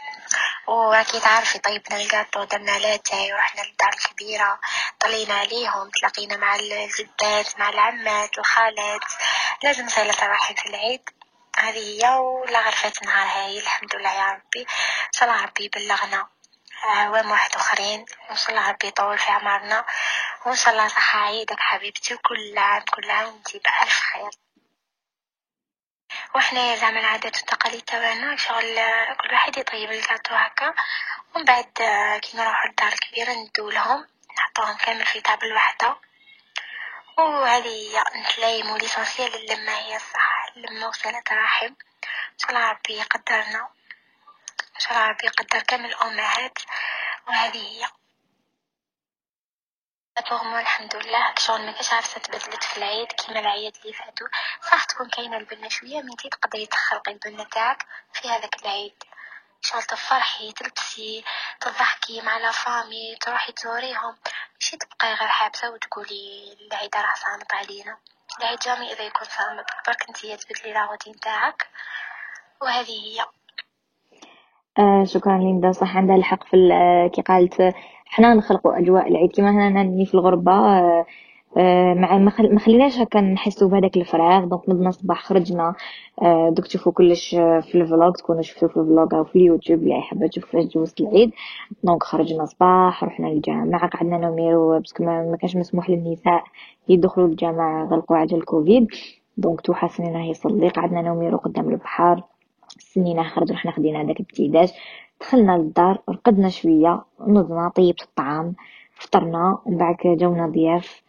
واكيد 0.67 1.23
عارفة. 1.23 1.59
طيبنا 1.59 2.01
الجاتو 2.01 2.43
درنا 2.43 2.79
لاتاي 2.79 3.33
ورحنا 3.33 3.61
للدار 3.61 3.89
الكبيرة. 3.93 4.59
طلينا 4.99 5.33
عليهم 5.33 5.89
تلاقينا 5.89 6.37
مع 6.37 6.55
الجدات 6.55 7.59
مع 7.59 7.69
العمات 7.69 8.37
الخالات. 8.37 9.01
لازم 9.63 9.89
صلة 9.89 10.15
الرحم 10.21 10.55
في 10.55 10.65
العيد. 10.65 11.09
هذه 11.57 12.03
هي 12.03 12.09
ولا 12.09 12.59
غرفت 12.59 13.03
نهار 13.03 13.27
هاي 13.27 13.59
الحمد 13.59 13.95
لله 13.95 14.13
يا 14.13 14.31
ربي. 14.31 14.67
صلى 15.11 15.41
ربي 15.41 15.69
بلغنا 15.69 16.27
عوام 16.83 17.31
واحد 17.31 17.55
آخرين. 17.55 18.05
وصلى 18.31 18.69
ربي 18.69 18.87
يطول 18.87 19.17
في 19.17 19.31
عمرنا 19.31 19.85
وإن 20.45 20.55
شاء 20.55 20.73
الله 20.73 20.87
صحة 20.87 21.19
عيدك 21.19 21.59
حبيبتي 21.59 22.13
وكل 22.13 22.57
عام 22.57 22.81
كل 22.81 23.11
عام 23.11 23.27
وانتي 23.27 23.59
بألف 23.59 24.01
خير. 24.13 24.29
وإحنا 26.35 26.75
زعما 26.75 26.99
العادات 26.99 27.37
والتقاليد 27.37 27.81
تاعنا 27.81 28.37
شغل 28.37 28.75
كل 29.21 29.33
واحد 29.33 29.57
يطيب 29.57 29.91
الكاتو 29.91 30.35
هكا. 30.35 30.73
ومن 31.35 31.45
بعد 31.45 31.65
كي 32.21 32.37
نروحو 32.37 32.67
للدار 32.67 32.93
الكبيرة 32.93 33.31
ندو 33.33 33.69
لهم 33.69 34.07
نحطوهم 34.37 34.77
كامل 34.77 35.05
في 35.05 35.21
table 35.21 35.53
وحدة. 35.53 35.97
وهذه 37.17 37.67
هي 37.67 38.03
نتلايمو 38.15 38.77
l'essentiel 38.77 39.35
اللمة 39.35 39.71
هي 39.71 39.95
الصح 39.95 40.45
اللمة 40.57 40.87
وصلة 40.87 41.23
رحم 41.31 41.65
إن 41.65 42.37
شاء 42.37 42.49
الله 42.49 42.69
ربي 42.71 42.93
يقدرنا. 42.97 43.69
إن 44.75 44.79
شاء 44.79 44.93
الله 44.93 45.07
ربي 45.07 45.25
يقدر 45.25 45.59
كامل 45.59 45.85
الأمهات. 45.85 46.59
وهذه 47.27 47.57
هي. 47.57 48.00
pour 50.19 50.59
الحمد 50.59 50.95
لله 50.95 51.33
شغل 51.37 51.65
ما 51.65 51.71
كاش 51.71 51.93
عارفه 51.93 52.21
تبدلت 52.21 52.63
في 52.63 52.77
العيد 52.77 53.11
كيما 53.11 53.39
العيد 53.39 53.77
اللي 53.81 53.93
فاتو 53.93 54.25
صح 54.61 54.83
تكون 54.83 55.09
كاينة 55.09 55.37
البنه 55.37 55.69
شوية 55.69 56.01
من 56.01 56.15
تقدري 56.15 56.65
تخلقي 56.65 57.11
البنه 57.11 57.43
تاعك 57.43 57.85
في 58.13 58.29
هذاك 58.29 58.61
العيد. 58.61 59.03
شغل 59.61 59.83
تفرحي 59.83 60.51
تلبسي 60.51 61.23
تضحكي 61.61 62.21
مع 62.21 62.37
la 62.37 62.51
famille 62.51 63.15
تروحي 63.21 63.51
تزوريهم. 63.51 64.17
ماشي 64.53 64.77
تبقاي 64.77 65.13
غير 65.13 65.29
حابسة 65.29 65.69
وتقولي 65.69 66.57
العيد 66.61 66.95
راه 66.95 67.13
سامط 67.15 67.53
علينا. 67.53 67.97
العيد 68.39 68.59
jamais 68.59 68.93
إذا 68.93 69.01
يكون 69.03 69.27
سامط 69.27 69.65
برك 69.87 70.09
انتي 70.09 70.37
تبدلي 70.37 70.73
la 70.73 70.85
routine 70.85 71.19
تاعك. 71.19 71.69
وهذه 72.61 73.05
هي. 73.05 73.25
آه 74.79 75.03
شكرا 75.03 75.37
ليندا 75.37 75.71
صح 75.71 75.97
عندها 75.97 76.15
الحق 76.15 76.43
في 76.43 76.57
كي 77.13 77.21
قالت 77.21 77.73
حنا 78.05 78.33
نخلقوا 78.33 78.79
أجواء 78.79 79.07
العيد. 79.07 79.31
كيما 79.31 79.51
هنا 79.51 80.05
في 80.05 80.13
الغربة 80.13 80.51
آه 80.51 81.05
آه، 81.57 81.93
مع 81.93 82.17
ما 82.17 82.59
خليناش 82.59 82.97
هكا 82.99 83.21
نحسوا 83.21 83.69
بهذاك 83.69 83.97
الفراغ. 83.97 84.45
donc 84.45 84.69
نضنا 84.69 84.89
الصباح 84.89 85.23
خرجنا. 85.23 85.75
آه، 86.21 86.49
دوك 86.49 86.67
تشوفوا 86.67 86.91
كلش 86.91 87.29
في 87.35 87.75
ال 87.75 87.82
vlog 87.82 88.11
تكونوا 88.11 88.41
شفتوا 88.41 88.67
في 88.67 88.77
ال 88.77 88.83
vlog 88.83 89.07
أو 89.15 89.23
في 89.23 89.35
اليوتيوب 89.35 89.79
اللي 89.83 90.01
حابه 90.01 90.27
تشوف 90.27 90.45
كيفاش 90.45 90.65
جوزت 90.65 91.01
العيد. 91.01 91.31
donc 91.83 92.03
خرجنا 92.03 92.45
صباح 92.45 93.03
رحنا 93.03 93.27
للجامع 93.27 93.87
قعدنا 93.87 94.17
نميرو 94.17 94.79
parce 94.79 94.94
que 94.94 95.03
ما 95.03 95.37
كانش 95.41 95.55
مسموح 95.55 95.89
للنساء 95.89 96.43
يدخلوا 96.89 97.27
للجامع 97.27 97.83
غلقوا 97.85 98.17
عجل 98.17 98.37
الكوفيد 98.37 98.87
donc 99.37 99.61
توحى 99.61 99.87
سنينة 99.87 100.29
يصلي 100.29 100.69
قعدنا 100.69 101.01
نميرو 101.01 101.37
قدام 101.37 101.69
البحر. 101.69 102.23
سنينه 102.81 103.23
خرج 103.23 103.51
رحنا 103.51 103.71
خدينا 103.71 104.01
هذاك 104.01 104.19
ال 104.19 104.25
petit 104.25 104.54
déj 104.54 104.71
دخلنا 105.21 105.57
للدار 105.57 106.01
رقدنا 106.09 106.49
شوية 106.49 107.01
نضنا 107.27 107.69
طيبت 107.69 108.01
الطعام 108.01 108.55
فطرنا 108.93 109.57
ومن 109.65 109.77
بعد 109.77 109.95
جاونا 110.05 110.47
ضياف 110.47 111.01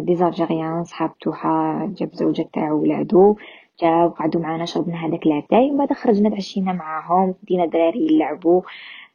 des 0.00 0.14
Algériens 0.14 0.84
صحاب 0.84 1.18
توحا 1.18 1.86
جاب 1.98 2.14
زوجة 2.14 2.48
تاعو 2.52 2.82
ولادو 2.82 3.36
جاو 3.82 4.08
قعدو 4.08 4.38
معانا 4.38 4.64
شربنا 4.64 5.06
هذاك 5.06 5.26
لاتاي 5.26 5.70
ومن 5.70 5.76
بعد 5.78 5.92
خرجنا 5.92 6.30
تعشينا 6.30 6.72
معاهم 6.72 7.34
دينا 7.42 7.64
الدراري 7.64 8.06
يلعبوا 8.12 8.62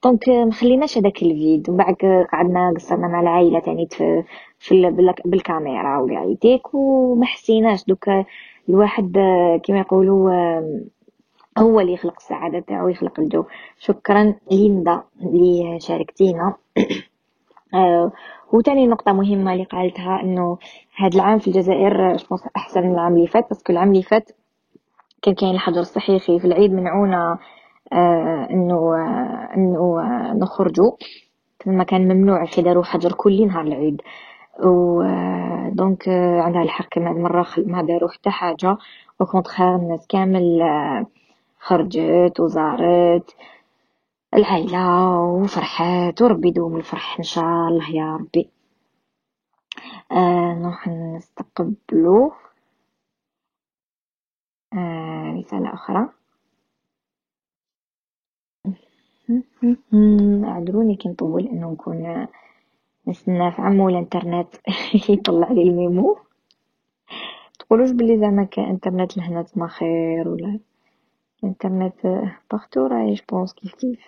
donc 0.03 0.29
مخليناش 0.29 0.97
هذاك 0.97 1.21
ال 1.23 1.32
vide 1.32 1.69
ومن 1.69 1.77
بعد 1.77 1.95
قعدنا 2.31 2.73
قصرنا 2.75 3.07
مع 3.07 3.19
العائلة 3.21 3.59
تاني 3.59 3.87
في, 3.91 4.23
في 4.59 4.89
بالكاميرا 5.25 5.97
ولا 5.97 6.23
يديك 6.23 6.73
وما 6.73 7.25
حسيناش. 7.25 7.83
دوك 7.85 8.09
الواحد 8.69 9.11
كما 9.63 9.79
يقولوا 9.79 10.31
هو 11.57 11.79
اللي 11.79 11.93
يخلق 11.93 12.13
السعادة 12.17 12.59
تاعو 12.59 12.87
يخلق 12.87 13.19
الجو. 13.19 13.45
شكرا 13.79 14.35
ليندا 14.51 15.03
اللي 15.21 15.79
شاركتينا 15.79 16.53
آه، 17.73 18.11
وتاني 18.53 18.87
نقطة 18.87 19.13
مهمة 19.13 19.53
اللي 19.53 19.63
قالتها 19.63 20.21
إنه 20.21 20.57
هذا 20.95 21.15
العام 21.15 21.39
في 21.39 21.47
الجزائر 21.47 22.17
أحسن 22.57 22.81
من 22.81 22.93
العام 22.93 23.15
اللي 23.15 23.27
فات 23.27 23.49
parce 23.49 23.64
que 23.64 23.73
العام 23.73 23.91
اللي 23.91 24.03
فات 24.03 24.31
كان 25.21 25.33
كاين 25.33 25.55
الحجر 25.55 25.79
الصحيحي 25.81 26.39
في 26.39 26.45
العيد 26.45 26.73
منعونا 26.73 27.39
آه 27.93 28.47
إنه 28.51 28.95
آه 28.95 29.49
إنه 29.57 29.99
آه 30.01 30.33
نخرجوا 30.33 30.91
ما 31.65 31.83
كان 31.83 32.07
ممنوع 32.07 32.45
كي 32.45 32.61
داروا 32.61 32.83
حجر 32.83 33.11
كلي 33.11 33.45
نهار 33.45 33.61
العيد. 33.61 34.01
و 34.63 35.01
آه، 35.01 35.69
دونك 35.73 36.09
آه، 36.09 36.41
عندها 36.41 36.61
الحق 36.63 36.99
هاد 36.99 37.15
المرة 37.15 37.47
ما 37.57 37.81
داروا 37.83 38.09
حتى 38.09 38.29
حاجة. 38.29 38.77
وكونتخير 39.19 39.75
الناس 39.75 40.07
كامل 40.07 40.61
آه، 40.61 41.05
خرجت 41.65 42.39
وزارت 42.39 43.35
العائلة 44.33 45.19
وفرحات 45.19 46.21
وربي 46.21 46.47
يدوم 46.47 46.77
الفرح 46.77 47.17
إن 47.17 47.23
شاء 47.23 47.43
الله 47.43 47.89
يا 47.95 48.15
ربي. 48.15 48.49
آه 50.11 50.53
نروح 50.53 50.87
نستقبلو. 50.87 52.33
آه 54.73 55.33
رسالة 55.37 55.73
أخرى. 55.73 56.09
اعذروني 60.45 60.95
كي 60.95 61.09
نطول 61.09 61.47
إنه 61.47 61.71
نكون 61.71 62.27
نستنى 63.07 63.51
في 63.51 63.61
عمو 63.61 63.89
الإنترنت. 63.89 64.55
يطلع 65.09 65.51
لي 65.51 65.63
الميمو. 65.63 66.17
تقولوش 67.59 67.91
بلي 67.91 68.19
زعما 68.19 68.43
كانترنت 68.43 69.17
لهنا 69.17 69.41
تما 69.43 69.67
خير 69.67 70.27
ولا؟ 70.29 70.59
الانترنت 71.43 72.05
بارتو 72.51 72.87
راهي 72.87 73.13
جبونس 73.13 73.53
كيف 73.53 73.75
كيف 73.75 73.99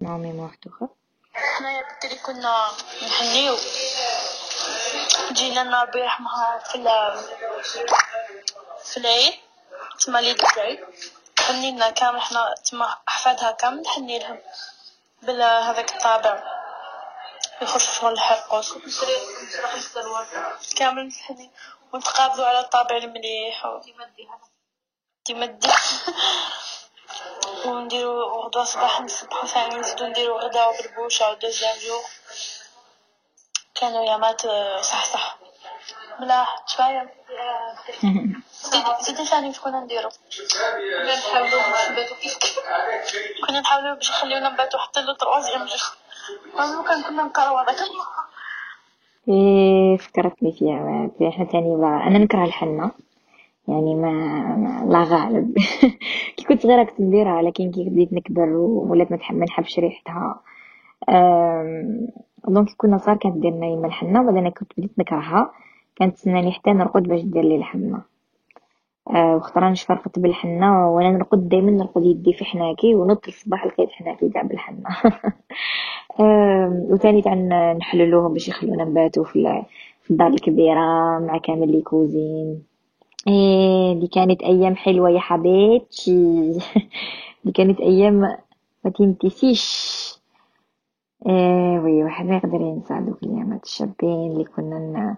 نعمي 0.00 0.32
مفتوحة 0.32 0.88
حنايا 1.32 1.82
بكري 1.82 2.14
كنا 2.14 2.68
نحنيو 3.06 3.56
جينا 5.32 5.60
لنا 5.60 5.82
ربي 5.82 5.98
يرحمها 5.98 6.58
في 6.58 6.78
في 8.84 8.96
العيد 8.96 9.34
تما 10.00 10.18
ليلة 10.18 10.52
العيد 10.56 10.80
حنينا 11.38 11.90
كامل 11.90 12.20
حنا 12.20 12.54
تما 12.70 12.96
أحفادها 13.08 13.50
كامل 13.50 13.82
نحني 13.82 14.18
لهم 14.18 14.38
بلا 15.22 15.70
هذاك 15.70 15.92
الطابع. 15.92 16.42
يخش 17.62 17.98
شغل 17.98 18.12
الحرقوس 18.12 18.74
كامل 20.76 21.06
نحني 21.08 21.50
ونتقابلوا 21.92 22.46
على 22.46 22.60
الطابع 22.60 22.96
المليح. 22.96 23.66
و... 23.66 23.80
تمدي 25.30 25.68
ونديرو 27.66 28.40
غدوة 28.42 28.64
صباح 28.64 29.00
نصبحو 29.00 29.46
ثاني 29.46 29.76
نزيدو 29.76 30.06
نديرو 30.06 30.38
غدا 30.38 30.66
وبربوشة 30.66 31.34
دوزيام 31.34 31.76
جور 31.86 32.02
كانو 33.74 34.02
يامات 34.02 34.40
صح 34.84 35.04
صح. 35.04 35.38
ملاح 36.20 36.64
شوية. 36.66 37.14
زيدي 39.00 39.24
ثاني 39.24 39.48
واش 39.48 39.60
كنا 39.60 39.80
نديرو؟ 39.80 40.08
كنا 41.02 41.16
نحاولو 41.16 41.58
باش 41.60 41.90
نباتو 41.90 42.14
كيف 42.14 42.38
كنا 43.46 43.60
نحاولو 43.60 43.94
باش 43.94 44.10
نخليونا 44.10 44.48
نباتو 44.48 44.78
حتى 44.78 45.02
لو 45.02 45.14
تروازيام 45.14 45.66
جور 45.66 45.96
لو 46.74 46.82
كان 46.82 47.02
كنا 47.02 47.22
نقراو 47.22 47.58
هذاك. 47.58 47.78
إيه 49.28 49.96
فكرتني 49.96 50.52
فيها 50.58 51.28
إحنا 51.28 51.44
تاني 51.44 51.74
أنا 52.06 52.18
نكره 52.18 52.44
الحنة 52.44 52.90
يعني 53.68 53.94
ما, 53.94 54.86
لا 54.90 55.02
غالب. 55.02 55.54
كي 56.36 56.44
كنت 56.48 56.62
صغيرة 56.62 56.82
كنت 56.84 57.00
نديرها 57.00 57.42
لكن 57.42 57.70
كي 57.70 57.90
بديت 57.90 58.12
نكبر 58.12 58.48
ولات 58.56 59.12
ما 59.12 59.44
نحبش 59.44 59.78
ريحتها. 59.78 60.40
donc 62.48 62.68
كنا 62.76 62.98
صغار 62.98 63.16
كانت 63.16 63.36
ديرنا 63.36 63.66
يما 63.66 63.86
الحنة 63.86 64.22
وبعدين 64.22 64.48
كنت 64.48 64.72
بديت 64.78 64.98
نكرهها. 64.98 65.52
كانت 65.96 66.14
تسناني 66.16 66.52
حتى 66.52 66.70
نرقد 66.72 67.02
باش 67.02 67.20
دير 67.22 67.42
لي 67.42 67.56
الحنة 67.56 68.02
أه 69.14 69.36
وخطرا 69.36 69.74
فرقت 69.74 70.18
بالحنة 70.18 70.90
وأنا 70.90 71.10
نرقد 71.10 71.48
دايما 71.48 71.70
نرقد 71.70 72.04
يدي 72.04 72.32
في 72.32 72.44
حناكي 72.44 72.94
ونط 72.94 73.26
الصباح 73.28 73.66
لقيت 73.66 73.90
حناكي 73.90 74.28
تاع 74.28 74.42
بالحنة 74.42 74.82
وثاني 76.92 77.22
تاع 77.22 77.34
نحللوهم 77.72 78.32
باش 78.32 78.48
يخلونا 78.48 78.84
نباتو 78.84 79.24
في 79.24 79.64
الدار 80.10 80.28
الكبيرة 80.28 81.18
مع 81.18 81.38
كامل 81.38 81.72
les 81.72 81.82
cousins. 81.82 82.69
إيه 83.28 84.00
دي 84.00 84.06
كانت 84.06 84.42
أيام 84.42 84.76
حلوة 84.76 85.10
يا 85.10 85.20
حبيبتي. 85.20 86.52
دي 87.44 87.52
كانت 87.52 87.80
أيام 87.80 88.14
ما 88.84 88.90
تنتسيش. 88.98 89.90
إيه 91.26 91.78
وي 91.78 92.04
واحد 92.04 92.26
ما 92.26 92.36
يقدر 92.36 92.60
ينسى 92.60 93.00
دوك 93.00 93.22
الأيامات 93.22 93.64
الشابين 93.64 94.32
اللي 94.32 94.44
كنا 94.44 95.16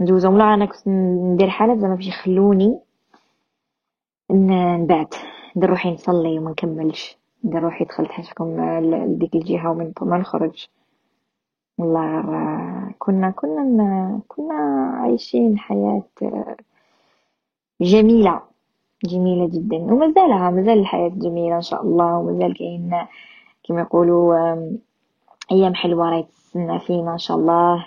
ندوزهم 0.00 0.38
لا 0.38 0.54
أنا 0.54 0.66
كنت 0.66 0.88
ندير 0.88 1.50
حالة 1.50 1.78
زعما 1.80 1.94
باش 1.94 2.06
يخلوني 2.06 2.80
نبات 4.30 5.14
ندير 5.56 5.70
روحي 5.70 5.90
نصلي 5.94 6.38
وما 6.38 6.50
نكملش. 6.50 7.18
ندير 7.44 7.62
روحي 7.62 7.84
دخلت 7.84 8.10
حاشكم 8.10 8.60
لديك 8.80 9.34
الجهة 9.34 9.70
ومن 9.70 9.92
ما 10.02 10.18
نخرج 10.18 10.66
والله 11.78 12.22
كنا 12.98 13.30
كنا 13.30 14.20
كنا 14.28 14.54
عايشين 15.02 15.58
حياة 15.58 16.02
جميلة. 17.80 18.40
جميلة 19.04 19.48
جدا. 19.48 19.76
ومازالها 19.76 20.50
مازال 20.50 20.78
الحياة 20.78 21.08
جميلة 21.08 21.56
إن 21.56 21.60
شاء 21.60 21.82
الله 21.82 22.18
ومازال 22.18 22.54
كاين 22.54 22.90
كما 23.64 23.80
يقولوا 23.80 24.34
أيام 25.52 25.74
حلوة 25.74 26.10
راهي 26.10 26.22
تستنى 26.22 26.78
فينا 26.78 27.12
إن 27.12 27.18
شاء 27.18 27.36
الله. 27.36 27.86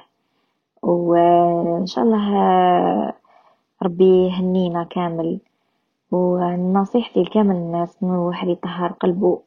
وإن 0.81 1.85
شاء 1.85 2.03
الله 2.03 3.13
ربي 3.83 4.27
يهنينا 4.27 4.83
كامل. 4.83 5.39
ونصيحتي 6.11 7.21
لكامل 7.21 7.55
الناس 7.55 7.97
إنه 8.03 8.13
الواحد 8.13 8.47
يطهر 8.47 8.91
قلبه. 8.91 9.41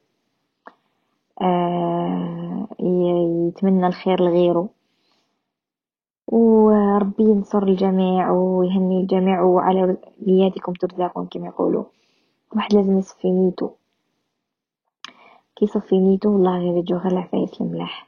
آه، 1.43 2.67
يتمنى 2.81 3.87
الخير 3.87 4.21
لغيره. 4.21 4.69
وربي 6.33 7.25
ينصر 7.25 7.63
الجميع 7.63 8.31
ويهني 8.31 9.01
الجميع 9.01 9.43
وعلى 9.43 9.97
نياتكم 10.27 10.73
ترزقون 10.73 11.27
كما 11.27 11.47
يقولوا. 11.47 11.85
واحد 12.57 12.75
لازم 12.75 12.99
يصفي 12.99 13.31
نيتو. 13.31 13.71
كي 15.57 15.65
يصفي 15.65 15.99
نيتو 15.99 16.33
والله 16.33 16.59
غير 16.59 16.77
يجو 16.77 16.97
غير 16.97 17.13
العفايس 17.13 17.61
الملاح. 17.61 18.07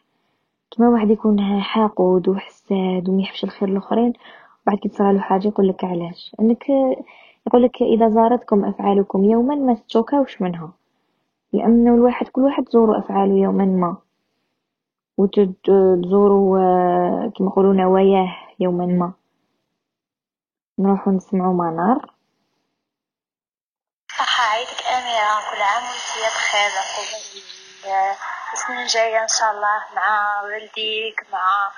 كيما 0.71 0.89
واحد 0.89 1.11
يكون 1.11 1.61
حاقد 1.61 2.29
وحساد 2.29 3.09
وما 3.09 3.23
يحبش 3.23 3.45
الخير 3.45 3.69
الآخرين 3.69 4.13
بعد 4.67 4.79
كي 4.79 4.89
تصرالو 4.89 5.21
حاجة 5.21 5.49
يقولك 5.49 5.85
علاش؟ 5.85 6.37
إنك 6.41 6.65
يقولك 7.47 7.83
إذا 7.83 8.09
زارتكم 8.09 8.65
أفعالكم 8.65 9.25
يوما 9.25 9.55
ما 9.55 9.75
تتشوكاوش 9.75 10.43
منها. 10.43 10.73
لأن 11.53 11.89
الواحد 11.89 12.29
كل 12.29 12.43
واحد 12.43 12.65
تزورو 12.65 12.99
أفعاله 12.99 13.35
يوما 13.35 13.65
ما. 13.65 13.97
وتزوروا 15.17 16.59
كما 17.31 17.49
يقولوا 17.51 17.75
نواياه 17.75 18.37
يوما 18.61 18.87
ما. 18.87 19.13
نروحو 20.79 21.11
نسمعو 21.11 21.53
منار. 21.53 22.11
صحة 24.19 24.45
عيدك 24.55 24.83
أميرة 24.97 25.35
كل 25.51 25.63
عام 25.63 25.83
وانتي 25.83 26.21
بخير. 26.35 26.71
السنة 28.53 28.83
الجاية 28.83 29.23
إن 29.23 29.29
شاء 29.29 29.51
الله 29.51 29.79
مع 29.97 30.43
والديك 30.43 31.27
مع 31.33 31.71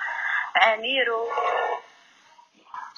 مع 0.55 0.75
ميرو 0.75 1.25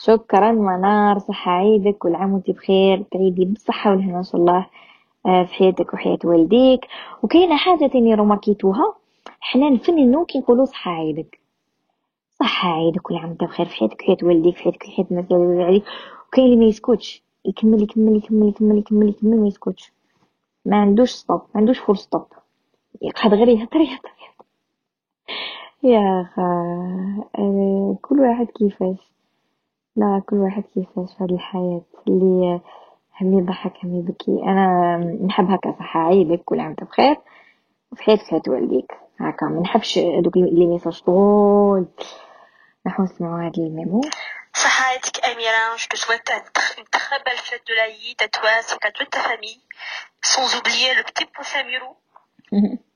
شكرا 0.04 0.52
منار 0.52 1.20
صحة 1.20 1.52
عيدك 1.52 1.98
كل 1.98 2.16
عام 2.16 2.34
وانتي 2.34 2.52
بخير. 2.52 3.04
تعيدي 3.12 3.46
بالصحة 3.46 3.92
والهنا 3.92 4.18
إن 4.18 4.24
شاء 4.24 4.36
الله 4.42 4.66
آه، 5.26 5.44
في 5.44 5.54
حياتك 5.54 5.94
وحياة 5.94 6.20
والديك. 6.24 6.88
وكاينة 7.24 7.58
حاجة 7.58 7.88
تاني 7.88 8.16
روماركيتوها 8.16 8.96
حنا 9.40 9.70
نفننو 9.70 10.26
كي 10.26 10.40
نقولو 10.40 10.66
صحة 10.66 10.92
عيدك 10.92 11.40
صحة 12.40 12.70
عيدك 12.70 13.02
كل 13.02 13.16
عام 13.16 13.30
وانت 13.30 13.44
بخير 13.44 13.66
في 13.66 13.76
حياتك 13.76 14.02
وحياة 14.02 14.18
والديك 14.24 14.56
في 14.56 14.64
حياتك 14.64 14.84
وحياة 14.86 15.06
الناس 15.12 15.32
اللي 15.32 15.64
عليك. 15.64 15.84
وكاين 16.28 16.46
اللي 16.46 16.58
ما 16.58 16.66
يسكتش. 16.66 17.24
يكمل 17.46 17.84
يكمل 17.84 18.16
يكمل 18.18 18.48
يكمل 18.48 18.78
يكمل 18.78 19.10
يكمل 19.10 19.40
ما 19.40 19.48
يسكتش. 19.48 19.92
ما 20.66 20.78
عندوش 20.78 21.10
stop 21.12 21.42
ما 21.42 21.48
عندوش 21.56 21.80
full 21.80 21.98
stop 21.98 22.26
يقعد 23.02 23.34
غير 23.34 23.48
يهضر 23.48 23.80
يهضر 23.82 24.12
يا 25.84 26.30
خا 26.36 26.42
آه، 27.38 27.98
كل 28.02 28.20
واحد 28.20 28.46
كيفاش. 28.46 29.12
لا 29.96 30.22
كل 30.30 30.36
واحد 30.36 30.64
كيفاش 30.74 31.22
هذه 31.22 31.34
الحياة 31.34 31.82
اللي 32.08 32.62
هم 33.22 33.40
يضحك 33.40 33.86
هم 33.86 33.96
يبكي. 33.96 34.44
أنا 34.44 34.98
نحب 35.26 35.52
هكا 35.52 35.72
صحة 35.80 36.00
عيدك 36.00 36.42
كل 36.46 36.60
عام 36.60 36.74
بخير. 36.74 37.18
وفي 37.92 38.04
حياتك 38.04 38.24
حياة 38.24 38.42
والديك 38.48 38.92
هكا 39.21 39.47
ما 39.47 39.61
نحبش 39.61 39.99
دوك 39.99 40.37
لي 40.37 40.67
ميساج 40.67 41.01
طول 41.01 41.87
نحو 42.87 43.03
نسمعو 43.03 43.37
هاد 43.37 43.59
الميمو 43.59 44.01
صحتك 44.55 45.25
أميرة 45.25 45.77
je 45.77 45.87
te 45.89 45.97
souhaite 45.97 46.31
une 46.79 46.89
très 46.99 47.19
belle 47.25 47.43
fête 47.49 47.67
de 47.67 47.75
l'Aïd 47.75 48.23
à 48.23 48.29
toi 48.29 48.51
ainsi 48.59 48.79
qu'à 48.79 48.93
toute 48.93 49.11
ta 49.11 49.21
famille 49.21 49.61
sans 50.23 50.57
oublier 50.59 50.95
le 50.95 51.03
petit 51.03 51.27
pouce 51.27 51.55
Amirou 51.57 51.97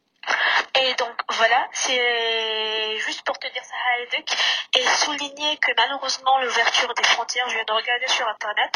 Et 0.83 0.95
donc 0.95 1.17
voilà, 1.39 1.61
c'est 1.73 2.99
juste 3.07 3.23
pour 3.27 3.39
te 3.39 3.47
dire 3.55 3.65
ça 3.65 3.75
Haïdek 3.93 4.29
et 4.77 4.85
souligner 5.03 5.57
que 5.57 5.73
malheureusement 5.77 6.39
l'ouverture 6.43 6.93
des 6.95 7.03
frontières, 7.03 7.49
je 7.49 7.55
viens 7.55 7.65
de 7.65 7.73
regarder 7.73 8.09
sur 8.09 8.27
internet, 8.29 8.73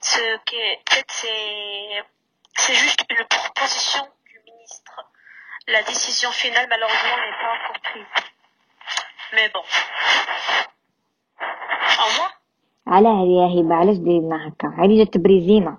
ce 0.00 0.22
qui 0.46 0.56
est 0.56 0.80
peut-être 0.86 1.12
c'est 1.22 2.04
c'est 2.56 2.74
juste 2.74 3.00
une 3.10 3.24
proposition 3.36 4.04
du 4.30 4.40
ministre. 4.50 4.94
La 5.67 5.81
décision 5.83 6.31
finale 6.31 6.67
malheureusement 6.69 7.17
n'est 7.23 7.39
pas 7.43 7.51
encore 7.57 7.81
prise. 7.83 8.13
Mais 9.33 9.49
bon. 9.53 9.63
Au 12.01 12.05
revoir. 12.09 12.31
علاه 12.87 13.21
يا 13.23 13.61
هبة 13.61 13.75
علاش 13.75 13.97
ديرنا 13.97 14.47
هكا 14.47 14.67
هادي 14.77 14.97
جات 15.03 15.13
تبريزينا 15.13 15.77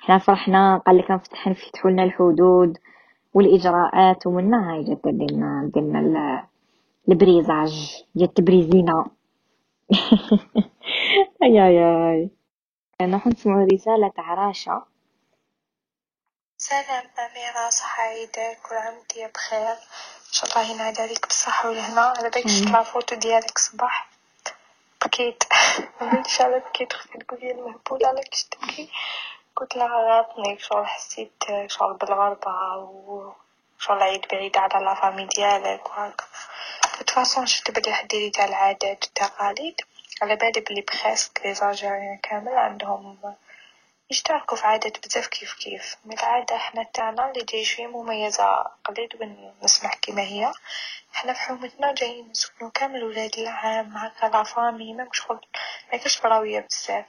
حنا 0.00 0.18
فرحنا 0.18 0.76
قال 0.86 0.98
لك 0.98 1.10
نفتح 1.10 1.48
نفتحوا 1.48 1.90
لنا 1.90 2.02
الحدود 2.04 2.78
والإجراءات 3.34 4.26
ومنا 4.26 4.72
هاي 4.72 4.84
جات 4.84 5.00
ديرنا 5.04 5.70
ديرنا 5.74 6.00
ال- 6.00 6.44
البريزاج 7.08 7.96
جات 8.16 8.36
تبريزينا 8.36 9.04
أي 11.42 11.66
أي 11.66 11.78
أي 12.10 12.30
نروح 13.02 13.26
نسمعوا 13.26 13.66
رسالة 13.72 14.08
تاع 14.08 14.34
راشا 14.34 14.82
سلام 16.62 17.04
أميرة 17.18 17.70
صحة 17.70 18.02
عيدك 18.02 18.58
كل 18.62 18.74
عام 18.74 18.94
وانتي 18.94 19.26
بخير. 19.26 19.72
إن 20.28 20.32
شاء 20.32 20.50
الله 20.50 20.70
ينعاد 20.70 21.00
عليك 21.00 21.26
بالصحة 21.26 21.68
والهنا 21.68 22.00
على 22.00 22.30
بالك 22.30 22.48
شفت 22.48 22.68
la 22.68 22.81
photo 22.81 23.14
ديالك 23.16 23.58
صباح. 23.58 24.08
بكيت. 25.04 25.44
إن 26.02 26.24
شاء 26.24 26.46
الله 26.46 26.58
بكيت. 26.58 26.92
أختي 26.92 27.18
تقولي 27.18 27.50
المهبولة 27.50 28.08
عليك 28.08 28.34
تبكي 28.50 28.90
قلت 29.56 29.76
لها 29.76 30.16
غاضني 30.16 30.58
شغل 30.58 30.86
حسيت 30.86 31.42
شغل 31.66 31.94
بالغربة 31.94 32.76
وشغل 32.76 34.02
عيد 34.02 34.26
بعيد 34.32 34.56
على 34.56 34.84
la 34.84 34.94
famille 34.94 35.26
ديالك 35.26 35.88
وهاكا 35.88 36.24
façon 37.14 37.46
شفت 37.46 37.70
بلي 37.70 37.92
هدرتي 37.94 38.30
تاع 38.30 38.44
العادات 38.44 39.04
والتقاليد. 39.04 39.80
على 40.22 40.36
بالي 40.36 40.60
بلي 40.60 40.80
parce 40.80 41.17
que 41.17 41.40
les 41.44 41.54
Algériens 41.54 42.18
كامل 42.22 42.54
عندهم 42.58 43.34
يشتركوا 44.10 44.56
في 44.56 44.66
عادات 44.66 45.06
بزاف 45.06 45.26
كيف 45.26 45.54
كيف؟ 45.54 45.96
من 46.04 46.18
العادة 46.18 46.58
حنا 46.58 46.82
تاعنا 46.94 47.30
اللي 47.30 47.44
جاي 47.44 47.64
شوية 47.64 47.86
مميزة 47.86 48.62
قليل 48.84 49.08
بن 49.08 49.54
نسمح 49.62 49.94
كيما 49.94 50.22
هي. 50.22 50.52
حنا 51.12 51.32
في 51.32 51.40
حومتنا 51.40 51.94
جايين 51.94 52.30
نسكنو 52.30 52.70
كامل 52.70 53.04
ولاد 53.04 53.38
العم 53.38 53.96
هكا 53.96 54.26
la 54.26 54.42
famille 54.42 54.94
même 54.94 55.08
شغل 55.12 55.46
مكاش 55.92 56.20
برانية 56.20 56.60
بزاف. 56.60 57.04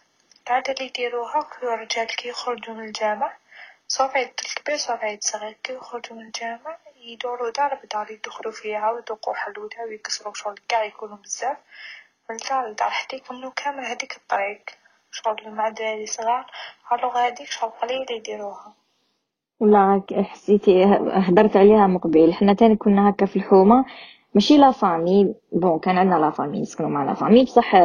العادة 0.48 0.74
اللي 0.74 0.86
يديروها 0.86 1.42
كل 1.42 1.68
الرجال 1.68 2.08
كي 2.08 2.30
يخرجوا 2.30 2.74
من 2.74 2.84
الجامع 2.84 3.38
عيد 4.00 4.32
الكبير 4.46 4.78
عيد 4.90 5.18
الصغير 5.18 5.58
كي 5.64 5.74
يخرجوا 5.74 6.18
من 6.18 6.26
الجامع 6.26 6.78
يدوروا 6.96 7.50
دار 7.50 7.76
بدار 7.76 8.12
يدخلوا 8.12 8.52
فيها 8.54 8.92
ويذوقوا 8.92 9.34
حلوتها 9.34 9.84
ويقصروا 9.84 10.34
شغل 10.34 10.56
قاع 10.70 10.84
يكونوا 10.84 11.18
بزاف. 11.18 11.58
من 12.30 12.38
دار 12.38 12.68
لدار 12.68 12.90
حتى 12.90 13.16
يكملوا 13.16 13.52
كامل 13.56 13.86
هاديك 13.86 14.18
الطريق. 14.18 14.62
شغل 15.12 15.52
مع 15.52 15.69
دراري 15.69 16.06
صغار 16.06 16.45
alors 16.93 17.17
هاديك 17.17 17.47
شغل 17.47 17.69
قليل 17.71 18.06
يديروها. 18.12 18.74
ولا 19.60 20.04
حسيتي 20.13 20.84
هدرت 21.12 21.58
عليها 21.58 21.88
مقبل 21.88 22.34
حنا 22.34 22.54
تاني 22.54 22.76
كنا 22.76 23.10
هكا 23.10 23.26
في 23.26 23.36
الحومة 23.36 23.86
ماشي 24.36 24.58
la 24.58 24.71
famille 24.71 25.36
bon 25.52 25.80
كان 25.80 25.97
عندنا 25.97 26.15
la 26.15 26.30
famille 26.30 26.62
نسكنو 26.62 26.89
مع 26.89 27.04
la 27.04 27.13
famille 27.13 27.43
بصح 27.43 27.76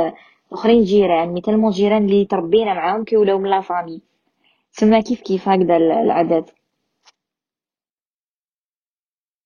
الاخرين 0.53 0.85
جيران 0.85 1.29
mais 1.29 1.41
tellement 1.41 1.71
جيران 1.71 2.05
اللي 2.05 2.25
تربينا 2.25 2.75
معاهم 2.75 3.05
كي 3.05 3.17
ولاو 3.17 3.39
من 3.39 3.51
la 3.51 3.61
famille 3.61 4.03
تسمى 4.73 5.03
كيف 5.03 5.21
كيف 5.21 5.49
هكذا 5.49 5.77
ال- 5.77 5.93
العادات 5.93 6.51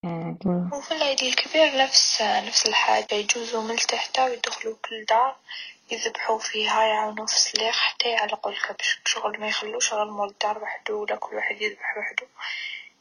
آه، 0.04 0.36
وفي 0.72 0.94
العيد 0.94 1.18
الكبير 1.22 1.82
نفس 1.82 2.22
نفس 2.22 2.68
الحاجة 2.68 3.14
يجوزوا 3.14 3.62
من 3.62 3.76
تحت 3.76 4.18
ويدخلوا 4.20 4.74
كل 4.88 5.04
دار. 5.08 5.36
يذبحوا 5.92 6.38
فيها 6.38 6.84
يعاونوا 6.84 7.26
في 7.26 7.34
السلاح 7.34 7.74
حتى 7.74 8.08
يعلقوا 8.08 8.52
الكبش. 8.52 8.98
شغل 9.04 9.40
ما 9.40 9.48
يخلوش 9.48 9.92
غير 9.92 10.10
مول 10.10 10.28
الدار 10.28 10.62
وحده 10.62 10.94
ولا 10.94 11.16
كل 11.16 11.36
واحد 11.36 11.62
يذبح 11.62 11.98
وحده. 11.98 12.26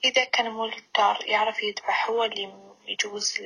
إذا 0.03 0.23
كان 0.23 0.49
مول 0.49 0.73
الدار 0.73 1.23
يعرف 1.25 1.63
يذبح 1.63 2.09
هو 2.09 2.23
اللي 2.23 2.53
يجوز 2.87 3.39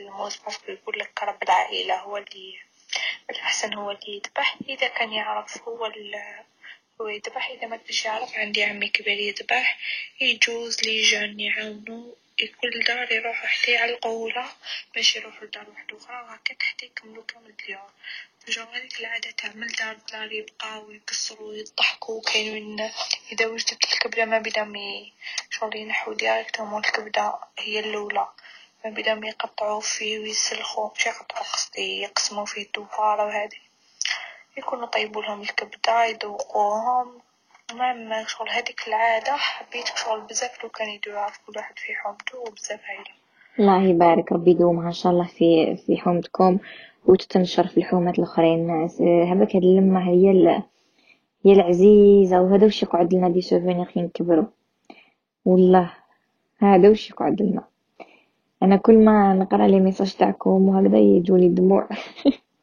باسكو 0.45 0.71
يقول 0.71 0.99
لك 0.99 1.23
رب 1.23 1.43
العائلة 1.43 1.99
هو 1.99 2.17
اللي 2.17 2.59
الأحسن 3.29 3.73
هو 3.73 3.91
اللي 3.91 4.15
يذبح. 4.15 4.57
إذا 4.69 4.87
كان 4.87 5.13
يعرف 5.13 5.61
هو 5.67 5.85
ال 5.85 6.21
هو 7.01 7.07
يذبح. 7.07 7.49
إذا 7.49 7.67
ما 7.67 7.77
كانش 7.77 8.05
يعرف 8.05 8.35
عندي 8.35 8.63
عمي 8.63 8.87
كبير 8.89 9.19
يذبح. 9.19 9.77
يجوزو 10.21 10.83
les 10.83 11.01
jeunes 11.01 11.39
يعاونوا. 11.39 12.13
كل 12.61 12.83
دار 12.83 13.11
يروحوا 13.11 13.47
حتى 13.47 13.71
يعلقوا 13.71 14.29
له 14.29 14.49
باش 14.95 15.15
يروحوا 15.15 15.47
لدار 15.47 15.69
واحدة 15.69 15.97
أخرى 15.97 16.21
وهكاك 16.21 16.63
حتى 16.63 16.85
يكملوا 16.85 17.23
كامل 17.23 17.53
اليوم. 17.65 17.89
هذيك 18.47 18.99
العادة 18.99 19.31
تاع 19.31 19.49
من 19.55 19.67
دار 19.67 19.95
لدار 19.95 20.31
يبقاو 20.31 20.91
يكسروا 20.91 21.47
ويضحكوا 21.49 22.21
كاين 22.21 22.75
من 22.77 22.89
إذا 23.31 23.45
وجدت 23.47 23.83
الكبدة 23.93 24.25
ما 24.25 24.39
بدا 24.39 24.61
ي- 24.77 25.13
شغل 25.49 25.75
ينحو 25.75 26.13
directement 26.13 26.85
الكبدة 26.85 27.39
هي 27.59 27.79
الأولى. 27.79 28.27
ما 28.85 28.89
بدا 28.91 29.21
يقطعوا 29.23 29.81
فيه 29.81 30.19
ويسلخوا 30.19 30.89
مش 30.95 31.05
يقطعوا 31.05 31.43
قصدي 31.43 32.01
يقسموا 32.01 32.45
فيه 32.45 32.61
الدوفارة 32.65 33.25
وهذه. 33.25 33.59
يكونوا 34.57 34.87
طيبوا 34.87 35.23
لهم 35.23 35.41
الكبدة 35.41 36.03
يذوقوهم. 36.05 37.21
المهم 37.71 38.27
شغل 38.27 38.49
هذيك 38.49 38.87
العادة 38.87 39.35
حبيت 39.37 39.97
شغل 39.97 40.21
بزاف 40.21 40.63
لو 40.63 40.69
كان 40.69 40.89
يديروها 40.89 41.29
في 41.29 41.39
كل 41.47 41.53
واحد 41.57 41.79
في 41.79 41.95
حومته 41.95 42.37
وبزاف 42.37 42.79
عيلة. 42.83 43.22
الله 43.59 43.83
يبارك 43.83 44.31
ربي 44.31 44.51
يدومها 44.51 44.87
ان 44.87 44.91
شاء 44.91 45.11
الله 45.11 45.25
في 45.27 45.75
في 45.75 45.97
حومتكم 45.97 46.57
وتتنشر 47.05 47.67
في 47.67 47.77
الحومات 47.77 48.19
الأخرين. 48.19 48.59
الناس 48.59 49.01
هذاك 49.01 49.55
هاد 49.55 49.63
اللمة 49.63 50.09
هي. 50.09 50.63
هي 51.45 51.53
العزيزة 51.53 52.41
وهذا 52.41 52.65
وش 52.65 52.83
يقعد 52.83 53.13
لنا 53.13 53.29
des 53.29 53.41
souvenirs 53.41 53.85
كي 53.85 54.01
نكبروا 54.01 54.45
والله 55.45 55.93
هذا 56.57 56.89
وش 56.89 57.09
يقعد 57.09 57.41
لنا. 57.41 57.63
أنا 58.63 58.75
كل 58.75 58.97
ما 58.97 59.33
نقرأ 59.33 59.67
les 59.67 59.79
messages 59.79 60.13
تاعكم 60.15 60.69
وهكذا 60.69 60.97
يجوني 60.99 61.49
دموع. 61.49 61.89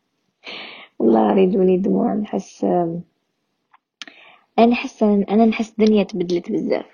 والله 0.98 1.38
يجوني 1.38 1.76
دموع 1.76 2.14
نحس 2.14 2.64
أنا 4.58 4.66
نحس 4.66 5.02
أنا 5.02 5.46
نحس 5.46 5.70
الدنيا 5.70 6.02
تبدلت 6.02 6.52
بزاف. 6.52 6.86